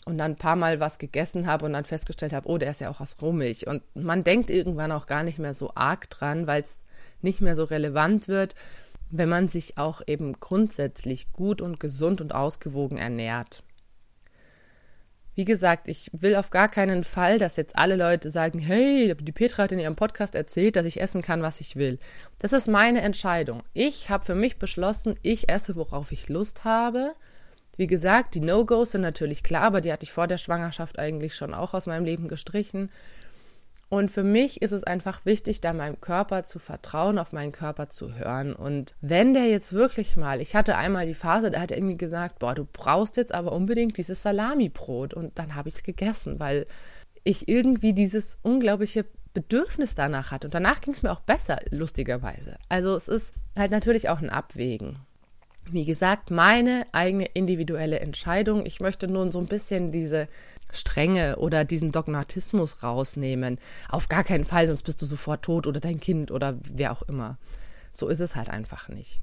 und 0.05 0.17
dann 0.17 0.31
ein 0.31 0.37
paar 0.37 0.55
Mal 0.55 0.79
was 0.79 0.97
gegessen 0.97 1.47
habe 1.47 1.65
und 1.65 1.73
dann 1.73 1.85
festgestellt 1.85 2.33
habe, 2.33 2.49
oh, 2.49 2.57
der 2.57 2.71
ist 2.71 2.81
ja 2.81 2.89
auch 2.89 2.99
aus 2.99 3.17
Rohmilch. 3.21 3.67
Und 3.67 3.83
man 3.95 4.23
denkt 4.23 4.49
irgendwann 4.49 4.91
auch 4.91 5.07
gar 5.07 5.23
nicht 5.23 5.39
mehr 5.39 5.53
so 5.53 5.71
arg 5.75 6.09
dran, 6.09 6.47
weil 6.47 6.61
es 6.61 6.81
nicht 7.21 7.41
mehr 7.41 7.55
so 7.55 7.63
relevant 7.63 8.27
wird, 8.27 8.55
wenn 9.09 9.29
man 9.29 9.49
sich 9.49 9.77
auch 9.77 10.01
eben 10.05 10.39
grundsätzlich 10.39 11.31
gut 11.33 11.61
und 11.61 11.79
gesund 11.79 12.21
und 12.21 12.33
ausgewogen 12.33 12.97
ernährt. 12.97 13.63
Wie 15.39 15.45
gesagt, 15.45 15.87
ich 15.87 16.09
will 16.11 16.35
auf 16.35 16.49
gar 16.49 16.67
keinen 16.67 17.05
Fall, 17.05 17.39
dass 17.39 17.55
jetzt 17.55 17.77
alle 17.77 17.95
Leute 17.95 18.29
sagen, 18.29 18.59
hey, 18.59 19.15
die 19.15 19.31
Petra 19.31 19.63
hat 19.63 19.71
in 19.71 19.79
ihrem 19.79 19.95
Podcast 19.95 20.35
erzählt, 20.35 20.75
dass 20.75 20.85
ich 20.85 20.99
essen 20.99 21.21
kann, 21.21 21.41
was 21.41 21.61
ich 21.61 21.77
will. 21.77 21.97
Das 22.39 22.51
ist 22.51 22.67
meine 22.67 22.99
Entscheidung. 22.99 23.63
Ich 23.71 24.09
habe 24.09 24.25
für 24.25 24.35
mich 24.35 24.57
beschlossen, 24.57 25.15
ich 25.21 25.47
esse, 25.47 25.77
worauf 25.77 26.11
ich 26.11 26.27
Lust 26.27 26.65
habe. 26.65 27.13
Wie 27.77 27.87
gesagt, 27.87 28.35
die 28.35 28.41
No-Gos 28.41 28.91
sind 28.91 28.99
natürlich 28.99 29.41
klar, 29.41 29.61
aber 29.61 29.79
die 29.79 29.93
hatte 29.93 30.03
ich 30.03 30.11
vor 30.11 30.27
der 30.27 30.37
Schwangerschaft 30.37 30.99
eigentlich 30.99 31.35
schon 31.35 31.53
auch 31.53 31.73
aus 31.73 31.87
meinem 31.87 32.03
Leben 32.03 32.27
gestrichen. 32.27 32.91
Und 33.89 34.11
für 34.11 34.23
mich 34.23 34.61
ist 34.61 34.71
es 34.71 34.83
einfach 34.83 35.25
wichtig, 35.25 35.61
da 35.61 35.73
meinem 35.73 35.99
Körper 35.99 36.43
zu 36.43 36.59
vertrauen, 36.59 37.17
auf 37.17 37.33
meinen 37.33 37.51
Körper 37.51 37.89
zu 37.89 38.13
hören. 38.13 38.53
Und 38.53 38.93
wenn 39.01 39.33
der 39.33 39.47
jetzt 39.47 39.73
wirklich 39.73 40.15
mal, 40.15 40.41
ich 40.41 40.55
hatte 40.55 40.77
einmal 40.77 41.07
die 41.07 41.15
Phase, 41.15 41.49
da 41.49 41.59
hat 41.59 41.71
er 41.71 41.77
irgendwie 41.77 41.97
gesagt, 41.97 42.37
boah, 42.37 42.53
du 42.53 42.67
brauchst 42.71 43.17
jetzt 43.17 43.33
aber 43.33 43.51
unbedingt 43.51 43.97
dieses 43.97 44.21
Salamibrot. 44.21 45.15
Und 45.15 45.39
dann 45.39 45.55
habe 45.55 45.69
ich 45.69 45.75
es 45.75 45.83
gegessen, 45.83 46.39
weil 46.39 46.67
ich 47.23 47.47
irgendwie 47.47 47.93
dieses 47.93 48.37
unglaubliche 48.43 49.05
Bedürfnis 49.33 49.95
danach 49.95 50.29
hatte. 50.29 50.47
Und 50.47 50.53
danach 50.53 50.81
ging 50.81 50.93
es 50.93 51.01
mir 51.01 51.11
auch 51.11 51.21
besser, 51.21 51.57
lustigerweise. 51.71 52.57
Also 52.69 52.95
es 52.95 53.07
ist 53.07 53.33
halt 53.57 53.71
natürlich 53.71 54.09
auch 54.09 54.21
ein 54.21 54.29
Abwägen. 54.29 54.99
Wie 55.71 55.85
gesagt, 55.85 56.31
meine 56.31 56.85
eigene 56.91 57.25
individuelle 57.25 57.99
Entscheidung. 57.99 58.65
Ich 58.65 58.79
möchte 58.79 59.07
nun 59.07 59.31
so 59.31 59.39
ein 59.39 59.45
bisschen 59.47 59.91
diese 59.91 60.27
Strenge 60.71 61.37
oder 61.37 61.65
diesen 61.65 61.91
Dogmatismus 61.91 62.83
rausnehmen. 62.83 63.59
Auf 63.89 64.09
gar 64.09 64.23
keinen 64.23 64.45
Fall, 64.45 64.67
sonst 64.67 64.83
bist 64.83 65.01
du 65.01 65.05
sofort 65.05 65.43
tot 65.43 65.67
oder 65.67 65.79
dein 65.79 65.99
Kind 65.99 66.31
oder 66.31 66.57
wer 66.63 66.91
auch 66.91 67.01
immer. 67.03 67.37
So 67.91 68.07
ist 68.07 68.19
es 68.19 68.35
halt 68.35 68.49
einfach 68.49 68.89
nicht. 68.89 69.21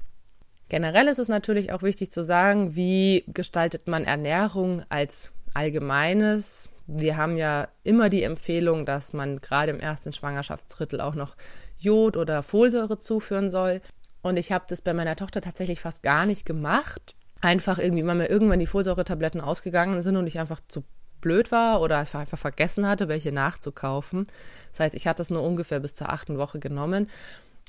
Generell 0.69 1.07
ist 1.07 1.19
es 1.19 1.29
natürlich 1.29 1.71
auch 1.71 1.81
wichtig 1.81 2.11
zu 2.11 2.23
sagen, 2.23 2.75
wie 2.75 3.23
gestaltet 3.27 3.87
man 3.87 4.03
Ernährung 4.03 4.83
als 4.89 5.31
allgemeines. 5.53 6.69
Wir 6.87 7.17
haben 7.17 7.37
ja 7.37 7.69
immer 7.83 8.09
die 8.09 8.23
Empfehlung, 8.23 8.85
dass 8.85 9.13
man 9.13 9.39
gerade 9.39 9.71
im 9.71 9.79
ersten 9.79 10.11
Schwangerschaftsdrittel 10.11 10.99
auch 10.99 11.15
noch 11.15 11.35
Jod 11.77 12.17
oder 12.17 12.43
Folsäure 12.43 12.99
zuführen 12.99 13.49
soll. 13.49 13.81
Und 14.21 14.37
ich 14.37 14.51
habe 14.51 14.65
das 14.67 14.81
bei 14.81 14.93
meiner 14.93 15.15
Tochter 15.15 15.41
tatsächlich 15.41 15.79
fast 15.79 16.03
gar 16.03 16.25
nicht 16.25 16.45
gemacht. 16.45 17.15
Einfach 17.39 17.77
irgendwie, 17.77 18.05
weil 18.05 18.15
mir 18.15 18.29
irgendwann 18.29 18.59
die 18.59 18.67
Folsäuretabletten 18.67 19.41
ausgegangen 19.41 20.01
sind 20.03 20.17
und 20.17 20.27
ich 20.27 20.39
einfach 20.39 20.59
zu 20.67 20.83
blöd 21.21 21.51
war 21.51 21.81
oder 21.81 22.01
ich 22.01 22.13
einfach 22.15 22.37
vergessen 22.37 22.87
hatte, 22.87 23.07
welche 23.07 23.31
nachzukaufen. 23.31 24.25
Das 24.71 24.79
heißt, 24.79 24.95
ich 24.95 25.07
hatte 25.07 25.21
es 25.21 25.29
nur 25.29 25.43
ungefähr 25.43 25.79
bis 25.79 25.95
zur 25.95 26.09
achten 26.09 26.37
Woche 26.37 26.59
genommen. 26.59 27.09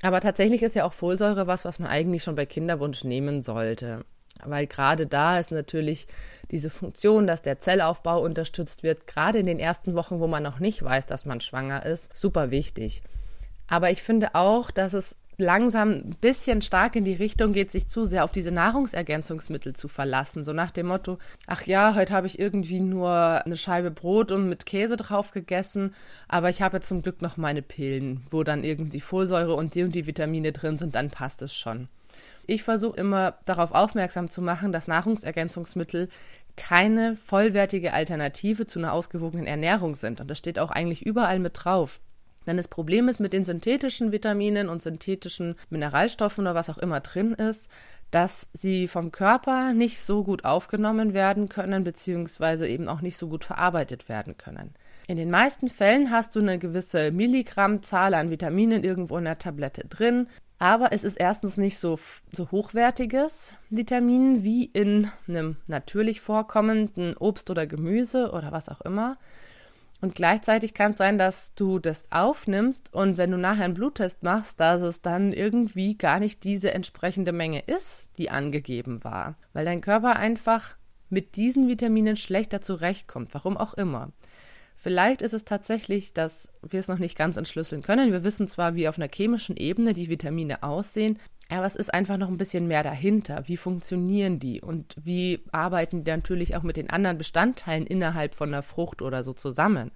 Aber 0.02 0.20
tatsächlich 0.20 0.62
ist 0.62 0.76
ja 0.76 0.84
auch 0.84 0.92
Folsäure 0.92 1.46
was, 1.46 1.64
was 1.64 1.78
man 1.78 1.90
eigentlich 1.90 2.22
schon 2.22 2.36
bei 2.36 2.46
Kinderwunsch 2.46 3.04
nehmen 3.04 3.42
sollte. 3.42 4.04
Weil 4.44 4.66
gerade 4.66 5.06
da 5.06 5.38
ist 5.38 5.50
natürlich 5.50 6.06
diese 6.50 6.70
Funktion, 6.70 7.26
dass 7.26 7.42
der 7.42 7.58
Zellaufbau 7.58 8.22
unterstützt 8.22 8.82
wird, 8.82 9.06
gerade 9.06 9.38
in 9.38 9.46
den 9.46 9.58
ersten 9.58 9.96
Wochen, 9.96 10.20
wo 10.20 10.28
man 10.28 10.42
noch 10.42 10.60
nicht 10.60 10.82
weiß, 10.82 11.06
dass 11.06 11.24
man 11.24 11.40
schwanger 11.40 11.84
ist, 11.84 12.16
super 12.16 12.50
wichtig. 12.50 13.02
Aber 13.66 13.90
ich 13.90 14.02
finde 14.02 14.34
auch, 14.34 14.70
dass 14.70 14.92
es 14.92 15.16
langsam 15.38 15.90
ein 15.90 16.16
bisschen 16.20 16.62
stark 16.62 16.96
in 16.96 17.04
die 17.04 17.14
Richtung 17.14 17.52
geht, 17.52 17.70
sich 17.70 17.88
zu 17.88 18.04
sehr 18.04 18.24
auf 18.24 18.32
diese 18.32 18.50
Nahrungsergänzungsmittel 18.50 19.74
zu 19.74 19.86
verlassen. 19.86 20.44
So 20.44 20.52
nach 20.52 20.72
dem 20.72 20.88
Motto, 20.88 21.18
ach 21.46 21.62
ja, 21.62 21.94
heute 21.94 22.12
habe 22.12 22.26
ich 22.26 22.38
irgendwie 22.38 22.80
nur 22.80 23.10
eine 23.10 23.56
Scheibe 23.56 23.92
Brot 23.92 24.32
und 24.32 24.48
mit 24.48 24.66
Käse 24.66 24.96
drauf 24.96 25.30
gegessen, 25.30 25.94
aber 26.26 26.50
ich 26.50 26.60
habe 26.60 26.80
zum 26.80 27.02
Glück 27.02 27.22
noch 27.22 27.36
meine 27.36 27.62
Pillen, 27.62 28.26
wo 28.30 28.42
dann 28.42 28.64
irgendwie 28.64 29.00
Folsäure 29.00 29.54
und 29.54 29.74
die 29.74 29.84
und 29.84 29.94
die 29.94 30.06
Vitamine 30.06 30.52
drin 30.52 30.76
sind, 30.76 30.96
dann 30.96 31.10
passt 31.10 31.40
es 31.40 31.54
schon. 31.54 31.88
ich 32.46 32.62
versuche 32.62 32.96
immer 32.96 33.34
darauf 33.44 33.72
aufmerksam 33.72 34.30
zu 34.30 34.42
machen, 34.42 34.72
dass 34.72 34.88
Nahrungsergänzungsmittel 34.88 36.08
keine 36.56 37.16
vollwertige 37.16 37.92
Alternative 37.92 38.66
zu 38.66 38.80
einer 38.80 38.92
ausgewogenen 38.92 39.46
Ernährung 39.46 39.94
sind. 39.94 40.20
Und 40.20 40.28
das 40.28 40.38
steht 40.38 40.58
auch 40.58 40.70
eigentlich 40.70 41.06
überall 41.06 41.38
mit 41.38 41.52
drauf. 41.54 42.00
Denn 42.48 42.56
das 42.56 42.66
Problem 42.66 43.08
ist 43.08 43.20
mit 43.20 43.34
den 43.34 43.44
synthetischen 43.44 44.10
Vitaminen 44.10 44.70
und 44.70 44.80
synthetischen 44.80 45.54
Mineralstoffen 45.68 46.46
oder 46.46 46.54
was 46.54 46.70
auch 46.70 46.78
immer 46.78 47.00
drin 47.00 47.34
ist, 47.34 47.68
dass 48.10 48.48
sie 48.54 48.88
vom 48.88 49.12
Körper 49.12 49.74
nicht 49.74 50.00
so 50.00 50.24
gut 50.24 50.46
aufgenommen 50.46 51.12
werden 51.12 51.50
können, 51.50 51.84
beziehungsweise 51.84 52.66
eben 52.66 52.88
auch 52.88 53.02
nicht 53.02 53.18
so 53.18 53.28
gut 53.28 53.44
verarbeitet 53.44 54.08
werden 54.08 54.38
können. 54.38 54.74
In 55.08 55.18
den 55.18 55.30
meisten 55.30 55.68
Fällen 55.68 56.10
hast 56.10 56.36
du 56.36 56.40
eine 56.40 56.58
gewisse 56.58 57.12
Milligrammzahl 57.12 58.14
an 58.14 58.30
Vitaminen 58.30 58.82
irgendwo 58.82 59.18
in 59.18 59.24
der 59.24 59.38
Tablette 59.38 59.86
drin, 59.86 60.26
aber 60.58 60.92
es 60.92 61.04
ist 61.04 61.20
erstens 61.20 61.58
nicht 61.58 61.78
so, 61.78 61.98
so 62.32 62.50
hochwertiges 62.50 63.52
Vitamin 63.68 64.42
wie 64.42 64.64
in 64.64 65.10
einem 65.28 65.56
natürlich 65.66 66.22
vorkommenden 66.22 67.14
Obst 67.18 67.50
oder 67.50 67.66
Gemüse 67.66 68.32
oder 68.32 68.52
was 68.52 68.70
auch 68.70 68.80
immer. 68.80 69.18
Und 70.00 70.14
gleichzeitig 70.14 70.74
kann 70.74 70.92
es 70.92 70.98
sein, 70.98 71.18
dass 71.18 71.54
du 71.54 71.80
das 71.80 72.06
aufnimmst 72.10 72.94
und 72.94 73.16
wenn 73.16 73.32
du 73.32 73.36
nachher 73.36 73.64
einen 73.64 73.74
Bluttest 73.74 74.22
machst, 74.22 74.60
dass 74.60 74.80
es 74.82 75.02
dann 75.02 75.32
irgendwie 75.32 75.98
gar 75.98 76.20
nicht 76.20 76.44
diese 76.44 76.72
entsprechende 76.72 77.32
Menge 77.32 77.60
ist, 77.66 78.10
die 78.16 78.30
angegeben 78.30 79.02
war. 79.02 79.36
Weil 79.52 79.64
dein 79.64 79.80
Körper 79.80 80.16
einfach 80.16 80.76
mit 81.10 81.34
diesen 81.34 81.68
Vitaminen 81.68 82.16
schlechter 82.16 82.60
zurechtkommt, 82.60 83.34
warum 83.34 83.56
auch 83.56 83.74
immer. 83.74 84.12
Vielleicht 84.76 85.22
ist 85.22 85.34
es 85.34 85.44
tatsächlich, 85.44 86.12
dass 86.12 86.52
wir 86.62 86.78
es 86.78 86.86
noch 86.86 87.00
nicht 87.00 87.18
ganz 87.18 87.36
entschlüsseln 87.36 87.82
können. 87.82 88.12
Wir 88.12 88.22
wissen 88.22 88.46
zwar, 88.46 88.76
wie 88.76 88.88
auf 88.88 88.96
einer 88.96 89.08
chemischen 89.12 89.56
Ebene 89.56 89.94
die 89.94 90.08
Vitamine 90.08 90.62
aussehen, 90.62 91.18
aber 91.50 91.66
es 91.66 91.76
ist 91.76 91.92
einfach 91.94 92.18
noch 92.18 92.28
ein 92.28 92.36
bisschen 92.36 92.68
mehr 92.68 92.82
dahinter. 92.82 93.44
Wie 93.46 93.56
funktionieren 93.56 94.38
die 94.38 94.60
und 94.60 94.96
wie 95.02 95.40
arbeiten 95.50 96.04
die 96.04 96.10
natürlich 96.10 96.56
auch 96.56 96.62
mit 96.62 96.76
den 96.76 96.90
anderen 96.90 97.18
Bestandteilen 97.18 97.86
innerhalb 97.86 98.34
von 98.34 98.50
der 98.50 98.62
Frucht 98.62 99.00
oder 99.00 99.24
so 99.24 99.32
zusammen? 99.32 99.90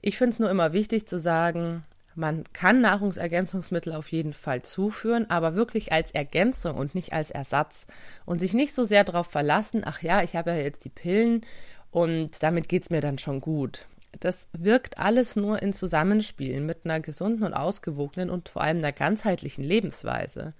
Ich 0.00 0.16
finde 0.16 0.30
es 0.30 0.38
nur 0.38 0.50
immer 0.50 0.72
wichtig 0.72 1.06
zu 1.06 1.18
sagen, 1.18 1.84
man 2.14 2.44
kann 2.52 2.80
Nahrungsergänzungsmittel 2.80 3.94
auf 3.94 4.12
jeden 4.12 4.32
Fall 4.32 4.62
zuführen, 4.62 5.30
aber 5.30 5.54
wirklich 5.54 5.92
als 5.92 6.10
Ergänzung 6.10 6.76
und 6.76 6.94
nicht 6.94 7.12
als 7.12 7.30
Ersatz. 7.30 7.86
Und 8.26 8.38
sich 8.38 8.52
nicht 8.52 8.74
so 8.74 8.84
sehr 8.84 9.04
darauf 9.04 9.28
verlassen, 9.28 9.82
ach 9.84 10.02
ja, 10.02 10.22
ich 10.22 10.36
habe 10.36 10.50
ja 10.50 10.56
jetzt 10.56 10.84
die 10.84 10.90
Pillen 10.90 11.44
und 11.90 12.42
damit 12.42 12.68
geht 12.68 12.84
es 12.84 12.90
mir 12.90 13.00
dann 13.00 13.18
schon 13.18 13.40
gut. 13.40 13.86
Das 14.20 14.46
wirkt 14.52 14.98
alles 14.98 15.36
nur 15.36 15.62
in 15.62 15.72
Zusammenspiel 15.72 16.60
mit 16.60 16.84
einer 16.84 17.00
gesunden 17.00 17.44
und 17.44 17.54
ausgewogenen 17.54 18.28
und 18.28 18.50
vor 18.50 18.62
allem 18.62 18.78
einer 18.78 18.92
ganzheitlichen 18.92 19.64
Lebensweise. 19.64 20.52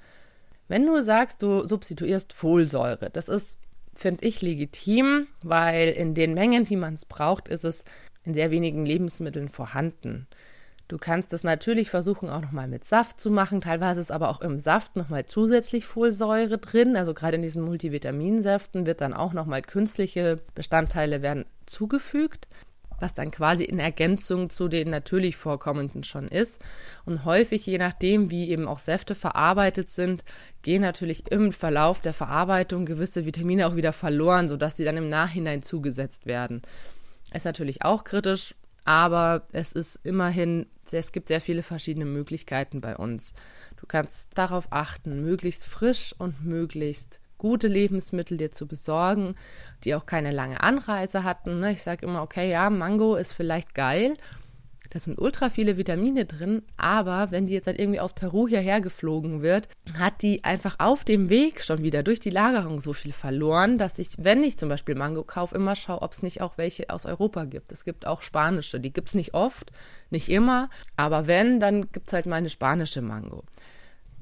Wenn 0.72 0.86
du 0.86 1.02
sagst, 1.02 1.42
du 1.42 1.68
substituierst 1.68 2.32
Folsäure, 2.32 3.10
das 3.12 3.28
ist, 3.28 3.58
finde 3.94 4.24
ich, 4.24 4.40
legitim, 4.40 5.26
weil 5.42 5.90
in 5.90 6.14
den 6.14 6.32
Mengen, 6.32 6.70
wie 6.70 6.76
man 6.76 6.94
es 6.94 7.04
braucht, 7.04 7.48
ist 7.48 7.66
es 7.66 7.84
in 8.24 8.32
sehr 8.32 8.50
wenigen 8.50 8.86
Lebensmitteln 8.86 9.50
vorhanden. 9.50 10.26
Du 10.88 10.96
kannst 10.96 11.34
es 11.34 11.44
natürlich 11.44 11.90
versuchen, 11.90 12.30
auch 12.30 12.40
nochmal 12.40 12.68
mit 12.68 12.86
Saft 12.86 13.20
zu 13.20 13.30
machen. 13.30 13.60
Teilweise 13.60 14.00
ist 14.00 14.10
aber 14.10 14.30
auch 14.30 14.40
im 14.40 14.58
Saft 14.58 14.96
nochmal 14.96 15.26
zusätzlich 15.26 15.84
Folsäure 15.84 16.56
drin. 16.56 16.96
Also 16.96 17.12
gerade 17.12 17.36
in 17.36 17.42
diesen 17.42 17.62
Multivitaminsäften 17.64 18.86
wird 18.86 19.02
dann 19.02 19.12
auch 19.12 19.34
nochmal 19.34 19.60
künstliche 19.60 20.38
Bestandteile 20.54 21.20
werden 21.20 21.44
zugefügt 21.66 22.48
was 23.02 23.12
dann 23.12 23.32
quasi 23.32 23.64
in 23.64 23.80
Ergänzung 23.80 24.48
zu 24.48 24.68
den 24.68 24.88
natürlich 24.88 25.36
vorkommenden 25.36 26.04
schon 26.04 26.28
ist. 26.28 26.62
Und 27.04 27.24
häufig, 27.24 27.66
je 27.66 27.78
nachdem, 27.78 28.30
wie 28.30 28.48
eben 28.48 28.68
auch 28.68 28.78
Säfte 28.78 29.14
verarbeitet 29.14 29.90
sind, 29.90 30.24
gehen 30.62 30.82
natürlich 30.82 31.30
im 31.30 31.52
Verlauf 31.52 32.00
der 32.00 32.14
Verarbeitung 32.14 32.86
gewisse 32.86 33.26
Vitamine 33.26 33.66
auch 33.66 33.76
wieder 33.76 33.92
verloren, 33.92 34.48
sodass 34.48 34.76
sie 34.76 34.84
dann 34.84 34.96
im 34.96 35.08
Nachhinein 35.08 35.62
zugesetzt 35.62 36.26
werden. 36.26 36.62
Ist 37.34 37.44
natürlich 37.44 37.82
auch 37.82 38.04
kritisch, 38.04 38.54
aber 38.84 39.44
es 39.52 39.72
ist 39.72 39.98
immerhin, 40.04 40.66
es 40.90 41.12
gibt 41.12 41.28
sehr 41.28 41.40
viele 41.40 41.62
verschiedene 41.62 42.04
Möglichkeiten 42.04 42.80
bei 42.80 42.96
uns. 42.96 43.34
Du 43.80 43.86
kannst 43.86 44.38
darauf 44.38 44.68
achten, 44.70 45.22
möglichst 45.22 45.66
frisch 45.66 46.14
und 46.16 46.44
möglichst 46.44 47.21
gute 47.42 47.66
Lebensmittel 47.66 48.36
dir 48.36 48.52
zu 48.52 48.68
besorgen, 48.68 49.34
die 49.82 49.96
auch 49.96 50.06
keine 50.06 50.30
lange 50.30 50.62
Anreise 50.62 51.24
hatten. 51.24 51.58
Ne? 51.58 51.72
Ich 51.72 51.82
sage 51.82 52.06
immer, 52.06 52.22
okay, 52.22 52.48
ja, 52.48 52.70
Mango 52.70 53.16
ist 53.16 53.32
vielleicht 53.32 53.74
geil. 53.74 54.16
Da 54.90 55.00
sind 55.00 55.18
ultra 55.18 55.50
viele 55.50 55.76
Vitamine 55.76 56.24
drin, 56.24 56.62
aber 56.76 57.32
wenn 57.32 57.46
die 57.46 57.54
jetzt 57.54 57.66
halt 57.66 57.80
irgendwie 57.80 57.98
aus 57.98 58.12
Peru 58.12 58.46
hierher 58.46 58.80
geflogen 58.80 59.42
wird, 59.42 59.66
hat 59.98 60.22
die 60.22 60.44
einfach 60.44 60.76
auf 60.78 61.02
dem 61.02 61.30
Weg 61.30 61.64
schon 61.64 61.82
wieder 61.82 62.04
durch 62.04 62.20
die 62.20 62.30
Lagerung 62.30 62.78
so 62.78 62.92
viel 62.92 63.12
verloren, 63.12 63.76
dass 63.76 63.98
ich, 63.98 64.10
wenn 64.18 64.44
ich 64.44 64.56
zum 64.56 64.68
Beispiel 64.68 64.94
Mango 64.94 65.24
kaufe, 65.24 65.56
immer 65.56 65.74
schaue, 65.74 66.02
ob 66.02 66.12
es 66.12 66.22
nicht 66.22 66.42
auch 66.42 66.58
welche 66.58 66.90
aus 66.90 67.06
Europa 67.06 67.44
gibt. 67.46 67.72
Es 67.72 67.84
gibt 67.84 68.06
auch 68.06 68.22
spanische, 68.22 68.78
die 68.78 68.92
gibt 68.92 69.08
es 69.08 69.14
nicht 69.14 69.34
oft, 69.34 69.72
nicht 70.10 70.28
immer, 70.28 70.68
aber 70.94 71.26
wenn, 71.26 71.58
dann 71.58 71.90
gibt 71.90 72.08
es 72.08 72.12
halt 72.12 72.26
meine 72.26 72.50
spanische 72.50 73.02
Mango. 73.02 73.42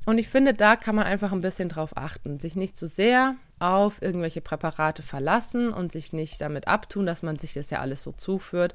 Und 0.07 0.19
ich 0.19 0.29
finde, 0.29 0.55
da 0.55 0.77
kann 0.77 0.95
man 0.95 1.05
einfach 1.05 1.33
ein 1.33 1.43
bisschen 1.43 1.69
drauf 1.69 1.97
achten, 1.97 2.41
sich 2.41 2.57
nicht 2.57 2.77
zu 2.77 2.87
sehr 2.87 3.37
auf 3.59 4.01
irgendwelche 4.01 4.41
Präparate 4.41 5.03
verlassen 5.03 5.73
und 5.73 5.93
sich 5.93 6.13
nicht 6.13 6.41
damit 6.41 6.67
abtun, 6.69 7.07
dass 7.07 7.23
man 7.23 7.39
sich 7.39 7.53
das 7.53 7.71
ja 7.71 7.81
alles 7.81 8.03
so 8.03 8.13
zuführt, 8.13 8.75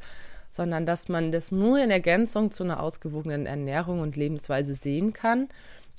sondern 0.52 0.86
dass 0.86 1.10
man 1.10 1.32
das 1.32 1.52
nur 1.52 1.84
in 1.84 1.92
Ergänzung 1.92 2.52
zu 2.52 2.64
einer 2.64 2.82
ausgewogenen 2.82 3.46
Ernährung 3.46 4.00
und 4.00 4.16
Lebensweise 4.16 4.76
sehen 4.76 5.12
kann. 5.12 5.50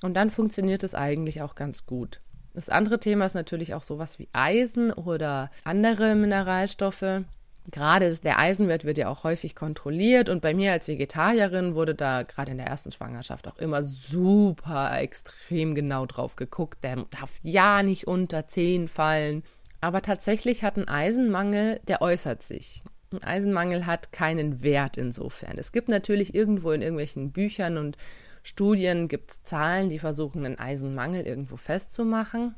Und 0.03 0.15
dann 0.15 0.31
funktioniert 0.31 0.85
es 0.85 0.95
eigentlich 0.95 1.43
auch 1.43 1.55
ganz 1.55 1.87
gut. 1.87 2.21
Das 2.55 2.69
andere 2.71 2.99
Thema 2.99 3.27
ist 3.27 3.35
natürlich 3.35 3.75
auch 3.75 3.83
sowas 3.83 4.19
wie 4.19 4.29
Eisen 4.33 4.93
oder 4.93 5.51
andere 5.65 6.15
Mineralstoffe. 6.15 7.23
Gerade 7.70 8.14
der 8.18 8.38
Eisenwert 8.38 8.85
wird 8.85 8.98
ja 8.98 9.09
auch 9.09 9.24
häufig 9.24 9.55
kontrolliert 9.55 10.29
und 10.29 10.40
bei 10.40 10.55
mir 10.55 10.72
als 10.72 10.87
Vegetarierin 10.87 11.74
wurde 11.74 11.94
da 11.94 12.22
gerade 12.22 12.52
in 12.52 12.59
der 12.59 12.66
ersten 12.66 12.92
Schwangerschaft 12.92 13.48
auch 13.48 13.59
immer 13.59 13.83
super 13.83 14.98
extrem 15.00 15.74
genau 15.74 16.07
drauf 16.07 16.37
geguckt. 16.37 16.85
Der 16.85 16.96
darf 17.11 17.40
ja 17.42 17.83
nicht 17.83 18.07
unter 18.07 18.46
10 18.46 18.88
fallen. 18.88 19.42
Aber 19.81 20.00
tatsächlich 20.02 20.62
hat 20.62 20.76
ein 20.76 20.88
Eisenmangel, 20.88 21.81
der 21.88 22.02
äußert 22.02 22.42
sich. 22.42 22.83
Ein 23.12 23.22
Eisenmangel 23.22 23.87
hat 23.87 24.12
keinen 24.12 24.62
Wert 24.62 24.96
insofern. 24.96 25.59
Es 25.59 25.72
gibt 25.72 25.88
natürlich 25.88 26.35
irgendwo 26.35 26.72
in 26.72 26.83
irgendwelchen 26.83 27.33
Büchern 27.33 27.79
und 27.79 27.96
Studien 28.42 29.09
gibt 29.09 29.31
es 29.31 29.42
Zahlen, 29.42 29.90
die 29.90 29.98
versuchen, 29.98 30.44
einen 30.44 30.59
Eisenmangel 30.59 31.26
irgendwo 31.26 31.57
festzumachen. 31.57 32.55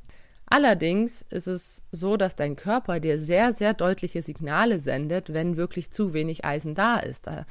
Allerdings 0.51 1.23
ist 1.31 1.47
es 1.47 1.85
so, 1.93 2.17
dass 2.17 2.35
dein 2.35 2.57
Körper 2.57 3.01
dir 3.01 3.19
sehr, 3.19 3.53
sehr 3.53 3.75
deutliche 3.75 4.23
Signale 4.23 4.79
sendet, 4.79 5.33
wenn 5.33 5.57
wirklich 5.57 5.91
zu 5.91 6.15
wenig 6.15 6.45
Eisen 6.45 6.75
da 6.75 6.99
ist. 6.99 7.27
Da 7.27 7.45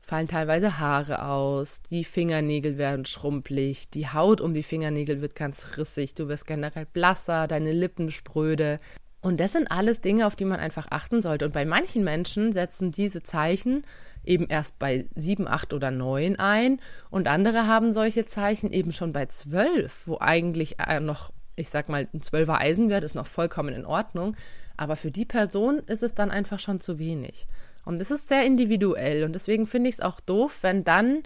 fallen 0.00 0.28
teilweise 0.28 0.78
Haare 0.78 1.24
aus, 1.26 1.82
die 1.82 2.04
Fingernägel 2.04 2.78
werden 2.78 3.04
schrumpelig, 3.04 3.90
die 3.90 4.08
Haut 4.08 4.40
um 4.40 4.54
die 4.54 4.62
Fingernägel 4.62 5.20
wird 5.20 5.36
ganz 5.36 5.76
rissig, 5.76 6.14
du 6.14 6.28
wirst 6.28 6.46
generell 6.46 6.86
blasser, 6.86 7.46
deine 7.46 7.72
Lippen 7.72 8.10
spröde. 8.10 8.80
Und 9.20 9.38
das 9.38 9.52
sind 9.52 9.70
alles 9.70 10.00
Dinge, 10.00 10.26
auf 10.26 10.34
die 10.34 10.44
man 10.44 10.58
einfach 10.58 10.88
achten 10.90 11.22
sollte. 11.22 11.44
Und 11.44 11.52
bei 11.52 11.64
manchen 11.64 12.02
Menschen 12.02 12.52
setzen 12.52 12.90
diese 12.90 13.22
Zeichen 13.22 13.84
eben 14.24 14.48
erst 14.48 14.78
bei 14.78 15.06
sieben, 15.14 15.46
acht 15.46 15.72
oder 15.72 15.90
neun 15.90 16.36
ein 16.36 16.80
und 17.10 17.28
andere 17.28 17.66
haben 17.66 17.92
solche 17.92 18.24
Zeichen 18.24 18.70
eben 18.72 18.92
schon 18.92 19.12
bei 19.12 19.26
zwölf, 19.26 20.06
wo 20.06 20.18
eigentlich 20.18 20.76
äh, 20.80 20.98
noch 20.98 21.32
ich 21.56 21.70
sag 21.70 21.88
mal, 21.88 22.08
ein 22.12 22.20
12er 22.20 22.58
Eisenwert 22.58 23.04
ist 23.04 23.14
noch 23.14 23.26
vollkommen 23.26 23.74
in 23.74 23.84
Ordnung, 23.86 24.36
aber 24.76 24.96
für 24.96 25.10
die 25.10 25.24
Person 25.24 25.80
ist 25.86 26.02
es 26.02 26.14
dann 26.14 26.30
einfach 26.30 26.58
schon 26.58 26.80
zu 26.80 26.98
wenig. 26.98 27.46
Und 27.84 27.98
das 27.98 28.10
ist 28.10 28.28
sehr 28.28 28.44
individuell 28.46 29.24
und 29.24 29.32
deswegen 29.32 29.66
finde 29.66 29.88
ich 29.88 29.96
es 29.96 30.00
auch 30.00 30.20
doof, 30.20 30.58
wenn 30.62 30.84
dann 30.84 31.22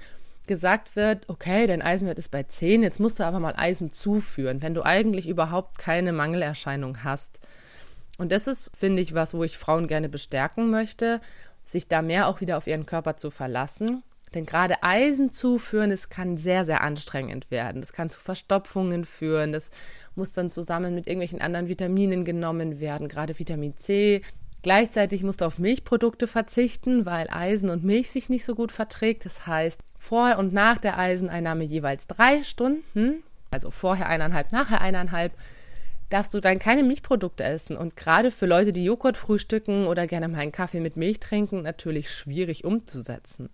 gesagt 0.47 0.97
wird, 0.97 1.29
okay, 1.29 1.67
dein 1.67 1.83
Eisenwert 1.83 2.19
ist 2.19 2.31
bei 2.31 2.43
10, 2.45 2.83
jetzt 2.83 3.01
musst 3.01 3.21
du 3.21 3.25
aber 3.25 3.41
mal 3.41 3.55
Eisen 3.57 3.91
zuführen, 3.91 4.63
wenn 4.63 4.75
du 4.75 4.85
eigentlich 4.85 5.29
überhaupt 5.29 5.79
keine 5.79 6.13
Mangelerscheinung 6.13 7.05
hast. 7.05 7.41
Und 8.19 8.33
das 8.33 8.47
ist, 8.47 8.71
finde 8.77 9.03
ich, 9.03 9.13
was, 9.13 9.35
wo 9.35 9.45
ich 9.45 9.59
Frauen 9.59 9.89
gerne 9.89 10.09
bestärken 10.09 10.71
möchte, 10.71 11.21
sich 11.65 11.89
da 11.89 12.01
mehr 12.01 12.29
auch 12.29 12.41
wieder 12.41 12.57
auf 12.57 12.67
ihren 12.67 12.87
Körper 12.87 13.17
zu 13.17 13.31
verlassen 13.31 14.03
denn 14.37 14.47
gerade 14.47 14.83
Eisen 14.83 15.31
zuführen, 15.31 15.91
das 15.91 16.09
kann 16.09 16.37
sehr, 16.37 16.65
sehr 16.65 16.83
anstrengend 16.83 17.51
werden. 17.51 17.81
Das 17.81 17.93
kann 17.93 18.11
zu 18.11 18.21
Verstopfungen 18.21 19.05
führen. 19.05 19.53
Das 19.53 19.71
muss 20.15 20.33
dann 20.33 20.51
zusammen 20.51 20.95
mit 20.95 21.07
irgendwelchen 21.07 21.41
anderen 21.41 21.69
Vitaminen 21.69 22.25
genommen 22.25 22.79
werden, 22.81 23.09
gerade 23.09 23.39
Vitamin 23.39 23.77
C. 23.77 24.23
Gleichzeitig 24.63 25.23
musst 25.23 25.43
du 25.43 25.45
auf 25.45 25.59
Milchprodukte 25.59 26.27
verzichten, 26.27 27.07
weil 27.07 27.29
Eisen 27.31 27.71
und 27.71 27.85
Milch 27.85 28.11
sich 28.11 28.29
nicht 28.29 28.45
so 28.45 28.55
gut 28.55 28.73
verträgt. 28.73 29.25
Das 29.25 29.47
heißt, 29.47 29.81
vor 29.99 30.39
und 30.39 30.53
nach 30.53 30.79
der 30.79 30.99
Eiseneinnahme 30.99 31.65
jeweils 31.65 32.07
drei 32.07 32.43
Stunden, 32.43 33.23
also 33.51 33.71
vorher 33.71 34.09
eineinhalb, 34.09 34.51
nachher 34.53 34.81
eineinhalb, 34.81 35.33
darfst 36.11 36.35
du 36.35 36.41
dann 36.41 36.59
keine 36.59 36.83
Milchprodukte 36.83 37.45
essen. 37.45 37.77
Und 37.77 37.97
gerade 37.97 38.31
für 38.31 38.47
Leute, 38.47 38.73
die 38.73 38.85
Joghurt 38.85 39.17
frühstücken 39.17 39.87
oder 39.87 40.07
gerne 40.07 40.29
mal 40.29 40.39
einen 40.39 40.53
Kaffee 40.53 40.81
mit 40.81 40.97
Milch 40.97 41.21
trinken, 41.21 41.63
natürlich 41.63 42.11
schwierig 42.11 42.65
umzusetzen. 42.65 43.51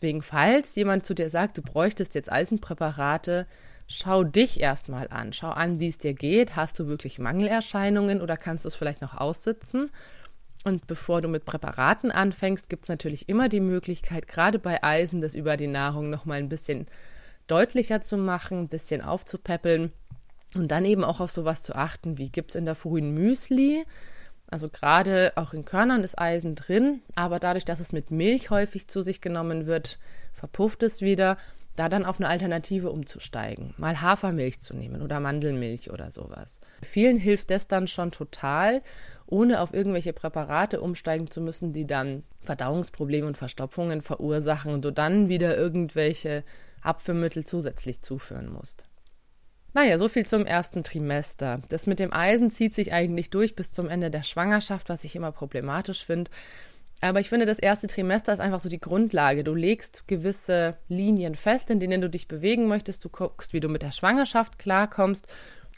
Deswegen, 0.00 0.22
falls 0.22 0.76
jemand 0.76 1.04
zu 1.04 1.14
dir 1.14 1.28
sagt, 1.28 1.58
du 1.58 1.62
bräuchtest 1.62 2.14
jetzt 2.14 2.32
Eisenpräparate, 2.32 3.46
schau 3.86 4.24
dich 4.24 4.58
erstmal 4.58 5.08
an. 5.08 5.34
Schau 5.34 5.50
an, 5.50 5.78
wie 5.78 5.88
es 5.88 5.98
dir 5.98 6.14
geht. 6.14 6.56
Hast 6.56 6.78
du 6.78 6.86
wirklich 6.86 7.18
Mangelerscheinungen 7.18 8.22
oder 8.22 8.38
kannst 8.38 8.64
du 8.64 8.68
es 8.68 8.74
vielleicht 8.74 9.02
noch 9.02 9.14
aussitzen? 9.14 9.90
Und 10.64 10.86
bevor 10.86 11.20
du 11.20 11.28
mit 11.28 11.44
Präparaten 11.44 12.10
anfängst, 12.10 12.70
gibt 12.70 12.84
es 12.84 12.88
natürlich 12.88 13.28
immer 13.28 13.50
die 13.50 13.60
Möglichkeit, 13.60 14.26
gerade 14.26 14.58
bei 14.58 14.82
Eisen, 14.82 15.20
das 15.20 15.34
über 15.34 15.58
die 15.58 15.66
Nahrung 15.66 16.08
nochmal 16.08 16.38
ein 16.38 16.48
bisschen 16.48 16.86
deutlicher 17.46 18.00
zu 18.00 18.16
machen, 18.16 18.60
ein 18.60 18.68
bisschen 18.68 19.02
aufzupäppeln 19.02 19.92
und 20.54 20.70
dann 20.70 20.86
eben 20.86 21.04
auch 21.04 21.20
auf 21.20 21.30
sowas 21.30 21.62
zu 21.62 21.74
achten, 21.74 22.16
wie 22.16 22.30
gibt 22.30 22.52
es 22.52 22.56
in 22.56 22.64
der 22.64 22.74
frühen 22.74 23.12
Müsli. 23.12 23.84
Also 24.50 24.68
gerade 24.68 25.32
auch 25.36 25.54
in 25.54 25.64
Körnern 25.64 26.02
ist 26.02 26.18
Eisen 26.18 26.56
drin, 26.56 27.02
aber 27.14 27.38
dadurch, 27.38 27.64
dass 27.64 27.80
es 27.80 27.92
mit 27.92 28.10
Milch 28.10 28.50
häufig 28.50 28.88
zu 28.88 29.02
sich 29.02 29.20
genommen 29.20 29.66
wird, 29.66 29.98
verpufft 30.32 30.82
es 30.82 31.00
wieder 31.00 31.36
da 31.76 31.88
dann 31.88 32.04
auf 32.04 32.20
eine 32.20 32.28
Alternative 32.28 32.90
umzusteigen, 32.90 33.74
mal 33.78 34.02
Hafermilch 34.02 34.60
zu 34.60 34.76
nehmen 34.76 35.00
oder 35.00 35.18
Mandelmilch 35.18 35.90
oder 35.90 36.10
sowas. 36.10 36.60
Vielen 36.82 37.16
hilft 37.16 37.50
das 37.50 37.68
dann 37.68 37.86
schon 37.86 38.10
total, 38.10 38.82
ohne 39.26 39.60
auf 39.60 39.72
irgendwelche 39.72 40.12
Präparate 40.12 40.80
umsteigen 40.80 41.30
zu 41.30 41.40
müssen, 41.40 41.72
die 41.72 41.86
dann 41.86 42.24
Verdauungsprobleme 42.40 43.26
und 43.26 43.38
Verstopfungen 43.38 44.02
verursachen 44.02 44.74
und 44.74 44.84
du 44.84 44.90
dann 44.90 45.28
wieder 45.30 45.56
irgendwelche 45.56 46.44
Abführmittel 46.82 47.44
zusätzlich 47.44 48.02
zuführen 48.02 48.52
musst. 48.52 48.89
Naja, 49.72 49.98
so 49.98 50.08
viel 50.08 50.26
zum 50.26 50.46
ersten 50.46 50.82
Trimester. 50.82 51.62
Das 51.68 51.86
mit 51.86 52.00
dem 52.00 52.12
Eisen 52.12 52.50
zieht 52.50 52.74
sich 52.74 52.92
eigentlich 52.92 53.30
durch 53.30 53.54
bis 53.54 53.72
zum 53.72 53.88
Ende 53.88 54.10
der 54.10 54.24
Schwangerschaft, 54.24 54.88
was 54.88 55.04
ich 55.04 55.14
immer 55.14 55.30
problematisch 55.30 56.04
finde. 56.04 56.30
Aber 57.00 57.20
ich 57.20 57.28
finde, 57.28 57.46
das 57.46 57.58
erste 57.58 57.86
Trimester 57.86 58.32
ist 58.32 58.40
einfach 58.40 58.60
so 58.60 58.68
die 58.68 58.80
Grundlage. 58.80 59.44
Du 59.44 59.54
legst 59.54 60.06
gewisse 60.06 60.76
Linien 60.88 61.34
fest, 61.34 61.70
in 61.70 61.80
denen 61.80 62.00
du 62.00 62.10
dich 62.10 62.28
bewegen 62.28 62.66
möchtest. 62.66 63.04
Du 63.04 63.08
guckst, 63.08 63.52
wie 63.52 63.60
du 63.60 63.68
mit 63.68 63.82
der 63.82 63.92
Schwangerschaft 63.92 64.58
klarkommst. 64.58 65.26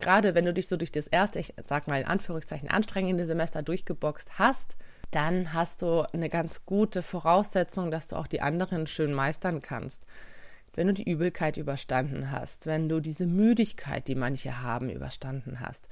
Gerade 0.01 0.35
wenn 0.35 0.47
du 0.47 0.53
dich 0.53 0.67
so 0.67 0.77
durch 0.77 0.91
das 0.91 1.07
erste, 1.07 1.39
ich 1.39 1.55
sag 1.67 1.87
mal 1.87 2.01
in 2.01 2.07
Anführungszeichen, 2.07 2.69
anstrengende 2.69 3.27
Semester 3.27 3.63
durchgeboxt 3.63 4.39
hast, 4.39 4.77
dann 5.13 5.53
hast 5.53 5.83
du 5.83 6.05
eine 6.13 6.29
ganz 6.29 6.65
gute 6.65 7.03
Voraussetzung, 7.03 7.91
dass 7.91 8.09
du 8.09 8.17
auch 8.17 8.27
die 8.27 8.41
anderen 8.41 8.87
schön 8.87 9.13
meistern 9.13 9.61
kannst. 9.63 10.05
Wenn 10.75 10.87
du 10.87 10.95
die 10.95 11.11
Übelkeit 11.11 11.57
überstanden 11.57 12.31
hast, 12.31 12.67
wenn 12.67 12.89
du 12.89 13.01
diese 13.01 13.27
Müdigkeit, 13.27 14.09
die 14.09 14.15
manche 14.15 14.63
haben, 14.63 14.89
überstanden 14.89 15.61
hast 15.61 15.89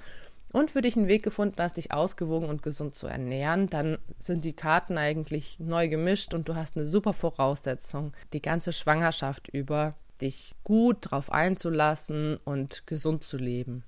und 0.53 0.71
für 0.71 0.81
dich 0.81 0.97
einen 0.97 1.09
Weg 1.09 1.23
gefunden 1.23 1.57
hast, 1.59 1.77
dich 1.77 1.93
ausgewogen 1.93 2.49
und 2.49 2.63
gesund 2.63 2.95
zu 2.95 3.07
ernähren, 3.07 3.69
dann 3.69 3.99
sind 4.19 4.45
die 4.45 4.55
Karten 4.55 4.99
eigentlich 4.99 5.61
neu 5.61 5.89
gemischt 5.89 6.35
und 6.35 6.49
du 6.49 6.57
hast 6.57 6.77
eine 6.77 6.87
super 6.87 7.13
Voraussetzung, 7.13 8.13
die 8.33 8.43
ganze 8.43 8.73
Schwangerschaft 8.73 9.49
über 9.49 9.95
dich 10.21 10.55
gut 10.65 10.99
drauf 11.01 11.31
einzulassen 11.31 12.39
und 12.45 12.87
gesund 12.87 13.25
zu 13.25 13.37
leben. 13.37 13.85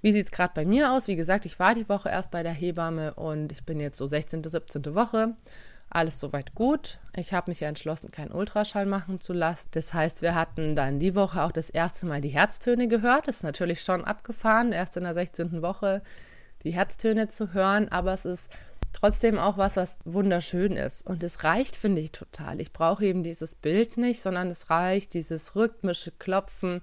Wie 0.00 0.12
sieht 0.12 0.26
es 0.26 0.32
gerade 0.32 0.52
bei 0.54 0.66
mir 0.66 0.92
aus? 0.92 1.08
Wie 1.08 1.16
gesagt, 1.16 1.46
ich 1.46 1.58
war 1.58 1.74
die 1.74 1.88
Woche 1.88 2.10
erst 2.10 2.30
bei 2.30 2.42
der 2.42 2.52
Hebamme 2.52 3.14
und 3.14 3.52
ich 3.52 3.64
bin 3.64 3.80
jetzt 3.80 3.96
so 3.96 4.06
16., 4.06 4.44
17. 4.44 4.94
Woche 4.94 5.34
alles 5.90 6.18
soweit 6.20 6.54
gut. 6.54 6.98
Ich 7.16 7.32
habe 7.32 7.50
mich 7.50 7.60
ja 7.60 7.68
entschlossen, 7.68 8.10
keinen 8.10 8.32
Ultraschall 8.32 8.86
machen 8.86 9.20
zu 9.20 9.32
lassen. 9.32 9.68
Das 9.72 9.94
heißt, 9.94 10.22
wir 10.22 10.34
hatten 10.34 10.74
dann 10.74 10.98
die 10.98 11.14
Woche 11.14 11.42
auch 11.42 11.52
das 11.52 11.70
erste 11.70 12.06
Mal 12.06 12.20
die 12.20 12.30
Herztöne 12.30 12.88
gehört. 12.88 13.28
Das 13.28 13.36
ist 13.36 13.42
natürlich 13.44 13.82
schon 13.82 14.04
abgefahren, 14.04 14.72
erst 14.72 14.96
in 14.96 15.04
der 15.04 15.14
16. 15.14 15.62
Woche 15.62 16.02
die 16.64 16.72
Herztöne 16.72 17.28
zu 17.28 17.52
hören, 17.52 17.88
aber 17.90 18.12
es 18.12 18.24
ist 18.24 18.50
trotzdem 18.92 19.38
auch 19.38 19.58
was, 19.58 19.76
was 19.76 19.98
wunderschön 20.04 20.76
ist. 20.76 21.06
Und 21.06 21.22
es 21.22 21.44
reicht, 21.44 21.76
finde 21.76 22.00
ich, 22.00 22.12
total. 22.12 22.60
Ich 22.60 22.72
brauche 22.72 23.04
eben 23.04 23.22
dieses 23.22 23.54
Bild 23.54 23.96
nicht, 23.96 24.22
sondern 24.22 24.48
es 24.48 24.70
reicht 24.70 25.14
dieses 25.14 25.54
rhythmische 25.54 26.10
Klopfen 26.12 26.80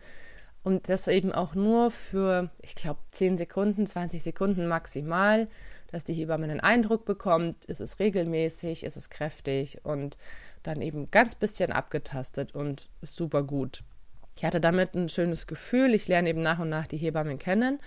und 0.63 0.89
das 0.89 1.07
eben 1.07 1.31
auch 1.31 1.55
nur 1.55 1.89
für, 1.89 2.51
ich 2.61 2.75
glaube, 2.75 2.99
10 3.09 3.37
Sekunden, 3.37 3.87
20 3.87 4.21
Sekunden 4.21 4.67
maximal 4.67 5.47
dass 5.91 6.03
die 6.03 6.13
Hebamme 6.13 6.45
einen 6.45 6.59
Eindruck 6.59 7.05
bekommt, 7.05 7.65
ist 7.65 7.81
es 7.81 7.99
regelmäßig, 7.99 8.83
ist 8.83 8.97
es 8.97 9.09
kräftig 9.09 9.79
und 9.83 10.17
dann 10.63 10.81
eben 10.81 11.09
ganz 11.11 11.35
bisschen 11.35 11.71
abgetastet 11.71 12.53
und 12.55 12.89
super 13.01 13.43
gut. 13.43 13.83
Ich 14.35 14.45
hatte 14.45 14.61
damit 14.61 14.95
ein 14.95 15.09
schönes 15.09 15.47
Gefühl. 15.47 15.93
Ich 15.93 16.07
lerne 16.07 16.29
eben 16.29 16.41
nach 16.41 16.59
und 16.59 16.69
nach 16.69 16.87
die 16.87 16.97
Hebammen 16.97 17.37
kennen, 17.37 17.79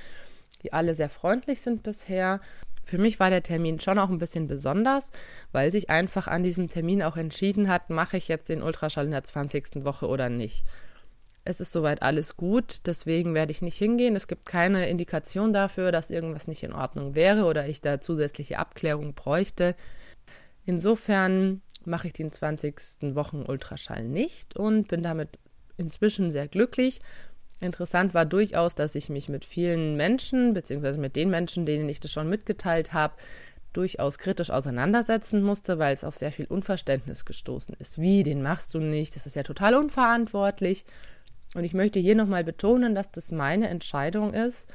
die 0.62 0.72
alle 0.72 0.94
sehr 0.94 1.08
freundlich 1.08 1.60
sind 1.60 1.82
bisher. 1.82 2.40
Für 2.84 2.98
mich 2.98 3.18
war 3.18 3.30
der 3.30 3.42
Termin 3.42 3.80
schon 3.80 3.98
auch 3.98 4.10
ein 4.10 4.18
bisschen 4.18 4.46
besonders, 4.46 5.10
weil 5.52 5.70
sich 5.70 5.88
einfach 5.88 6.28
an 6.28 6.42
diesem 6.42 6.68
Termin 6.68 7.02
auch 7.02 7.16
entschieden 7.16 7.68
hat, 7.68 7.88
mache 7.88 8.18
ich 8.18 8.28
jetzt 8.28 8.50
den 8.50 8.62
Ultraschall 8.62 9.06
in 9.06 9.12
der 9.12 9.24
20. 9.24 9.84
Woche 9.84 10.06
oder 10.06 10.28
nicht 10.28 10.64
es 11.44 11.60
ist 11.60 11.72
soweit 11.72 12.02
alles 12.02 12.36
gut, 12.36 12.86
deswegen 12.86 13.34
werde 13.34 13.52
ich 13.52 13.60
nicht 13.60 13.76
hingehen. 13.76 14.16
Es 14.16 14.28
gibt 14.28 14.46
keine 14.46 14.88
Indikation 14.88 15.52
dafür, 15.52 15.92
dass 15.92 16.10
irgendwas 16.10 16.46
nicht 16.46 16.62
in 16.62 16.72
Ordnung 16.72 17.14
wäre 17.14 17.44
oder 17.44 17.68
ich 17.68 17.82
da 17.82 18.00
zusätzliche 18.00 18.58
Abklärung 18.58 19.14
bräuchte. 19.14 19.76
Insofern 20.64 21.60
mache 21.84 22.06
ich 22.06 22.14
den 22.14 22.32
20. 22.32 23.14
Wochen 23.14 23.44
Ultraschall 23.46 24.04
nicht 24.04 24.56
und 24.56 24.88
bin 24.88 25.02
damit 25.02 25.38
inzwischen 25.76 26.30
sehr 26.30 26.48
glücklich. 26.48 27.00
Interessant 27.60 28.14
war 28.14 28.24
durchaus, 28.24 28.74
dass 28.74 28.94
ich 28.94 29.10
mich 29.10 29.28
mit 29.28 29.44
vielen 29.44 29.96
Menschen, 29.96 30.54
beziehungsweise 30.54 30.98
mit 30.98 31.14
den 31.14 31.28
Menschen, 31.28 31.66
denen 31.66 31.88
ich 31.90 32.00
das 32.00 32.10
schon 32.10 32.30
mitgeteilt 32.30 32.94
habe, 32.94 33.14
durchaus 33.74 34.18
kritisch 34.18 34.50
auseinandersetzen 34.50 35.42
musste, 35.42 35.78
weil 35.78 35.92
es 35.92 36.04
auf 36.04 36.16
sehr 36.16 36.32
viel 36.32 36.46
Unverständnis 36.46 37.24
gestoßen 37.24 37.74
ist. 37.78 38.00
Wie, 38.00 38.22
den 38.22 38.42
machst 38.42 38.72
du 38.72 38.78
nicht? 38.78 39.14
Das 39.14 39.26
ist 39.26 39.36
ja 39.36 39.42
total 39.42 39.74
unverantwortlich. 39.74 40.86
Und 41.54 41.64
ich 41.64 41.72
möchte 41.72 42.00
hier 42.00 42.14
nochmal 42.14 42.44
betonen, 42.44 42.94
dass 42.94 43.10
das 43.10 43.30
meine 43.30 43.68
Entscheidung 43.68 44.34
ist 44.34 44.68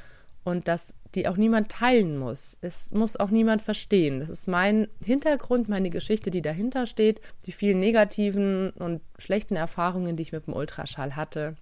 und 0.43 0.67
dass 0.67 0.95
die 1.15 1.27
auch 1.27 1.37
niemand 1.37 1.69
teilen 1.69 2.17
muss. 2.17 2.57
Es 2.61 2.91
muss 2.91 3.17
auch 3.17 3.29
niemand 3.29 3.61
verstehen. 3.61 4.19
Das 4.19 4.29
ist 4.29 4.47
mein 4.47 4.87
Hintergrund, 5.03 5.67
meine 5.67 5.89
Geschichte, 5.89 6.31
die 6.31 6.41
dahinter 6.41 6.85
steht, 6.85 7.19
die 7.45 7.51
vielen 7.51 7.79
negativen 7.79 8.69
und 8.71 9.01
schlechten 9.17 9.55
Erfahrungen, 9.55 10.15
die 10.15 10.23
ich 10.23 10.31
mit 10.31 10.47
dem 10.47 10.53
Ultraschall 10.53 11.15
hatte. 11.15 11.55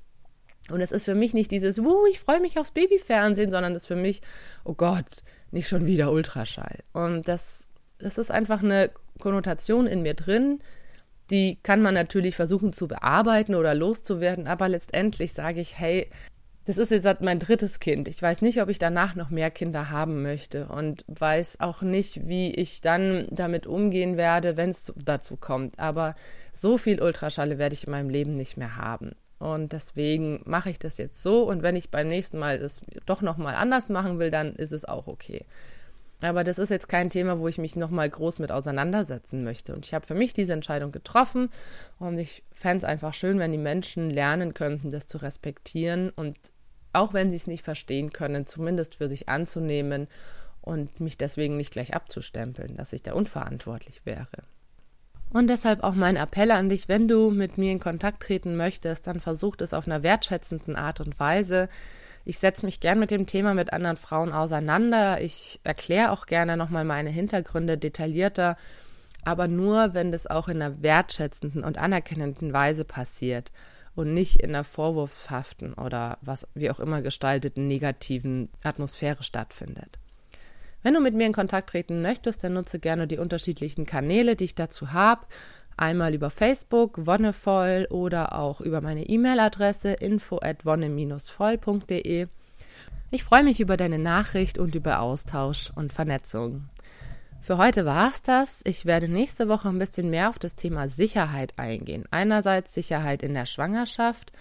Und 0.69 0.81
es 0.81 0.91
ist 0.91 1.05
für 1.05 1.15
mich 1.15 1.33
nicht 1.33 1.51
dieses, 1.51 1.83
wuh, 1.83 2.05
ich 2.11 2.19
freue 2.19 2.41
mich 2.41 2.59
aufs 2.59 2.71
Babyfernsehen, 2.71 3.51
sondern 3.51 3.73
es 3.73 3.83
ist 3.83 3.87
für 3.87 3.95
mich, 3.95 4.21
oh 4.65 4.73
Gott, 4.73 5.23
nicht 5.51 5.69
schon 5.69 5.85
wieder 5.85 6.11
Ultraschall. 6.11 6.79
Und 6.91 7.27
das, 7.27 7.69
das 7.99 8.17
ist 8.17 8.31
einfach 8.31 8.61
eine 8.61 8.91
Konnotation 9.19 9.87
in 9.87 10.01
mir 10.01 10.13
drin, 10.13 10.59
die 11.29 11.59
kann 11.63 11.81
man 11.81 11.93
natürlich 11.93 12.35
versuchen 12.35 12.73
zu 12.73 12.87
bearbeiten 12.87 13.55
oder 13.55 13.73
loszuwerden, 13.73 14.47
aber 14.47 14.69
letztendlich 14.69 15.33
sage 15.33 15.61
ich, 15.61 15.77
hey, 15.77 16.09
das 16.67 16.77
ist 16.77 16.91
jetzt 16.91 17.21
mein 17.21 17.39
drittes 17.39 17.79
Kind. 17.79 18.09
Ich 18.09 18.21
weiß 18.21 18.41
nicht, 18.41 18.61
ob 18.61 18.67
ich 18.67 18.77
danach 18.77 19.15
noch 19.15 19.29
mehr 19.29 19.49
Kinder 19.51 19.89
haben 19.89 20.21
möchte 20.21 20.67
und 20.67 21.05
weiß 21.07 21.61
auch 21.61 21.81
nicht, 21.81 22.27
wie 22.27 22.53
ich 22.53 22.81
dann 22.81 23.25
damit 23.31 23.67
umgehen 23.67 24.17
werde, 24.17 24.57
wenn 24.57 24.71
es 24.71 24.93
dazu 24.97 25.37
kommt. 25.37 25.79
Aber 25.79 26.15
so 26.51 26.77
viel 26.77 27.01
Ultraschalle 27.01 27.57
werde 27.57 27.73
ich 27.73 27.85
in 27.85 27.91
meinem 27.91 28.09
Leben 28.09 28.35
nicht 28.35 28.57
mehr 28.57 28.75
haben. 28.75 29.13
Und 29.39 29.71
deswegen 29.71 30.41
mache 30.45 30.69
ich 30.69 30.77
das 30.77 30.97
jetzt 30.97 31.23
so. 31.23 31.43
Und 31.43 31.63
wenn 31.63 31.77
ich 31.77 31.89
beim 31.89 32.09
nächsten 32.09 32.37
Mal 32.37 32.57
es 32.57 32.81
doch 33.05 33.21
nochmal 33.21 33.55
anders 33.55 33.87
machen 33.87 34.19
will, 34.19 34.31
dann 34.31 34.53
ist 34.55 34.73
es 34.73 34.83
auch 34.83 35.07
okay. 35.07 35.45
Aber 36.21 36.43
das 36.43 36.57
ist 36.57 36.69
jetzt 36.69 36.89
kein 36.89 37.09
Thema, 37.09 37.39
wo 37.39 37.47
ich 37.47 37.59
mich 37.59 37.75
nochmal 37.75 38.09
groß 38.09 38.39
mit 38.39 38.51
auseinandersetzen 38.51 39.43
möchte. 39.43 39.75
Und 39.75 39.85
ich 39.85 39.93
habe 39.93 40.05
für 40.05 40.15
mich 40.15 40.33
diese 40.33 40.53
Entscheidung 40.53 40.91
getroffen 40.91 41.49
und 41.99 42.17
ich 42.17 42.43
fände 42.53 42.79
es 42.79 42.83
einfach 42.85 43.13
schön, 43.13 43.37
wenn 43.37 43.51
die 43.51 43.59
Menschen 43.59 44.09
lernen 44.09 44.53
könnten, 44.53 44.89
das 44.89 45.07
zu 45.07 45.19
respektieren 45.19 46.09
und 46.09 46.35
auch 46.93 47.13
wenn 47.13 47.29
sie 47.29 47.35
es 47.35 47.45
nicht 47.45 47.63
verstehen 47.63 48.11
können, 48.11 48.47
zumindest 48.47 48.95
für 48.95 49.07
sich 49.07 49.29
anzunehmen 49.29 50.07
und 50.61 50.99
mich 50.99 51.17
deswegen 51.17 51.55
nicht 51.55 51.71
gleich 51.71 51.93
abzustempeln, 51.93 52.75
dass 52.75 52.93
ich 52.93 53.03
da 53.03 53.13
unverantwortlich 53.13 54.05
wäre. 54.05 54.43
Und 55.29 55.47
deshalb 55.47 55.83
auch 55.83 55.93
mein 55.93 56.15
Appell 56.15 56.51
an 56.51 56.69
dich, 56.69 56.87
wenn 56.87 57.07
du 57.07 57.31
mit 57.31 57.57
mir 57.57 57.71
in 57.71 57.79
Kontakt 57.79 58.23
treten 58.23 58.55
möchtest, 58.55 59.07
dann 59.07 59.19
versuch 59.19 59.55
es 59.59 59.73
auf 59.73 59.85
einer 59.85 60.01
wertschätzenden 60.01 60.75
Art 60.75 60.99
und 61.01 61.19
Weise. 61.19 61.69
Ich 62.27 62.39
setze 62.39 62.65
mich 62.65 62.81
gern 62.81 62.99
mit 62.99 63.09
dem 63.09 63.25
Thema 63.25 63.53
mit 63.53 63.71
anderen 63.71 63.95
Frauen 63.95 64.33
auseinander. 64.33 65.21
Ich 65.21 65.61
erkläre 65.63 66.11
auch 66.11 66.25
gerne 66.25 66.57
nochmal 66.57 66.83
meine 66.83 67.09
Hintergründe 67.09 67.77
detaillierter, 67.77 68.57
aber 69.23 69.47
nur, 69.47 69.93
wenn 69.93 70.11
das 70.11 70.27
auch 70.27 70.49
in 70.49 70.61
einer 70.61 70.81
wertschätzenden 70.81 71.63
und 71.63 71.77
anerkennenden 71.77 72.51
Weise 72.51 72.83
passiert 72.83 73.53
und 73.95 74.13
nicht 74.13 74.41
in 74.41 74.49
einer 74.49 74.65
vorwurfshaften 74.65 75.73
oder 75.75 76.17
was 76.19 76.45
wie 76.53 76.69
auch 76.69 76.81
immer 76.81 77.01
gestalteten 77.01 77.69
negativen 77.69 78.49
Atmosphäre 78.61 79.23
stattfindet. 79.23 79.97
Wenn 80.83 80.95
du 80.95 80.99
mit 80.99 81.13
mir 81.13 81.27
in 81.27 81.33
Kontakt 81.33 81.69
treten 81.69 82.01
möchtest, 82.01 82.43
dann 82.43 82.55
nutze 82.55 82.79
gerne 82.79 83.07
die 83.07 83.19
unterschiedlichen 83.19 83.85
Kanäle, 83.85 84.35
die 84.35 84.43
ich 84.43 84.55
dazu 84.55 84.91
habe. 84.91 85.25
Einmal 85.77 86.15
über 86.15 86.31
Facebook, 86.31 87.05
Wonnevoll 87.05 87.87
oder 87.91 88.35
auch 88.35 88.61
über 88.61 88.81
meine 88.81 89.07
E-Mail-Adresse 89.07 89.93
info 89.93 90.39
at 90.41 90.65
wonne-voll.de. 90.65 92.27
Ich 93.11 93.23
freue 93.23 93.43
mich 93.43 93.59
über 93.59 93.77
deine 93.77 93.99
Nachricht 93.99 94.57
und 94.57 94.73
über 94.73 94.99
Austausch 94.99 95.71
und 95.75 95.93
Vernetzung. 95.93 96.67
Für 97.39 97.57
heute 97.57 97.85
war 97.85 98.09
es 98.09 98.23
das. 98.23 98.61
Ich 98.65 98.85
werde 98.85 99.07
nächste 99.07 99.47
Woche 99.47 99.69
ein 99.69 99.79
bisschen 99.79 100.09
mehr 100.09 100.29
auf 100.29 100.39
das 100.39 100.55
Thema 100.55 100.89
Sicherheit 100.89 101.53
eingehen. 101.57 102.05
Einerseits 102.11 102.73
Sicherheit 102.73 103.21
in 103.23 103.35
der 103.35 103.45
Schwangerschaft 103.45 104.33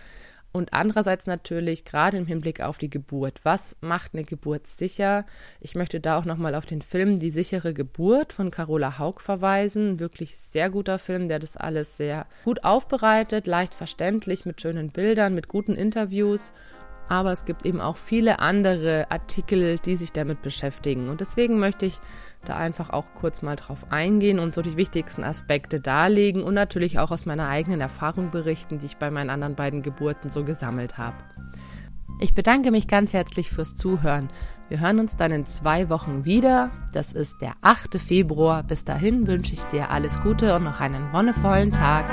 und 0.56 0.72
andererseits 0.72 1.26
natürlich 1.26 1.84
gerade 1.84 2.16
im 2.16 2.26
Hinblick 2.26 2.60
auf 2.60 2.78
die 2.78 2.90
Geburt. 2.90 3.40
Was 3.44 3.76
macht 3.80 4.14
eine 4.14 4.24
Geburt 4.24 4.66
sicher? 4.66 5.24
Ich 5.60 5.74
möchte 5.74 6.00
da 6.00 6.18
auch 6.18 6.24
nochmal 6.24 6.54
auf 6.54 6.66
den 6.66 6.82
Film 6.82 7.18
Die 7.18 7.30
sichere 7.30 7.74
Geburt 7.74 8.32
von 8.32 8.50
Carola 8.50 8.98
Haug 8.98 9.20
verweisen. 9.20 10.00
Wirklich 10.00 10.36
sehr 10.36 10.70
guter 10.70 10.98
Film, 10.98 11.28
der 11.28 11.38
das 11.38 11.56
alles 11.56 11.96
sehr 11.96 12.26
gut 12.44 12.64
aufbereitet, 12.64 13.46
leicht 13.46 13.74
verständlich, 13.74 14.44
mit 14.44 14.60
schönen 14.60 14.90
Bildern, 14.90 15.34
mit 15.34 15.48
guten 15.48 15.74
Interviews. 15.74 16.52
Aber 17.08 17.30
es 17.30 17.44
gibt 17.44 17.64
eben 17.64 17.80
auch 17.80 17.96
viele 17.96 18.40
andere 18.40 19.10
Artikel, 19.10 19.78
die 19.78 19.96
sich 19.96 20.12
damit 20.12 20.42
beschäftigen. 20.42 21.08
Und 21.08 21.20
deswegen 21.20 21.58
möchte 21.58 21.86
ich 21.86 22.00
da 22.48 22.56
einfach 22.56 22.90
auch 22.90 23.06
kurz 23.14 23.42
mal 23.42 23.56
drauf 23.56 23.86
eingehen 23.90 24.38
und 24.38 24.54
so 24.54 24.62
die 24.62 24.76
wichtigsten 24.76 25.24
Aspekte 25.24 25.80
darlegen 25.80 26.42
und 26.42 26.54
natürlich 26.54 26.98
auch 26.98 27.10
aus 27.10 27.26
meiner 27.26 27.48
eigenen 27.48 27.80
Erfahrung 27.80 28.30
berichten, 28.30 28.78
die 28.78 28.86
ich 28.86 28.96
bei 28.96 29.10
meinen 29.10 29.30
anderen 29.30 29.54
beiden 29.54 29.82
Geburten 29.82 30.30
so 30.30 30.44
gesammelt 30.44 30.98
habe. 30.98 31.16
Ich 32.18 32.34
bedanke 32.34 32.70
mich 32.70 32.88
ganz 32.88 33.12
herzlich 33.12 33.50
fürs 33.50 33.74
Zuhören. 33.74 34.30
Wir 34.68 34.80
hören 34.80 35.00
uns 35.00 35.16
dann 35.16 35.32
in 35.32 35.44
zwei 35.44 35.90
Wochen 35.90 36.24
wieder. 36.24 36.70
Das 36.92 37.12
ist 37.12 37.42
der 37.42 37.54
8. 37.60 38.00
Februar. 38.00 38.62
Bis 38.62 38.84
dahin 38.84 39.26
wünsche 39.26 39.52
ich 39.52 39.64
dir 39.64 39.90
alles 39.90 40.20
Gute 40.20 40.54
und 40.56 40.64
noch 40.64 40.80
einen 40.80 41.12
wonnevollen 41.12 41.72
Tag. 41.72 42.10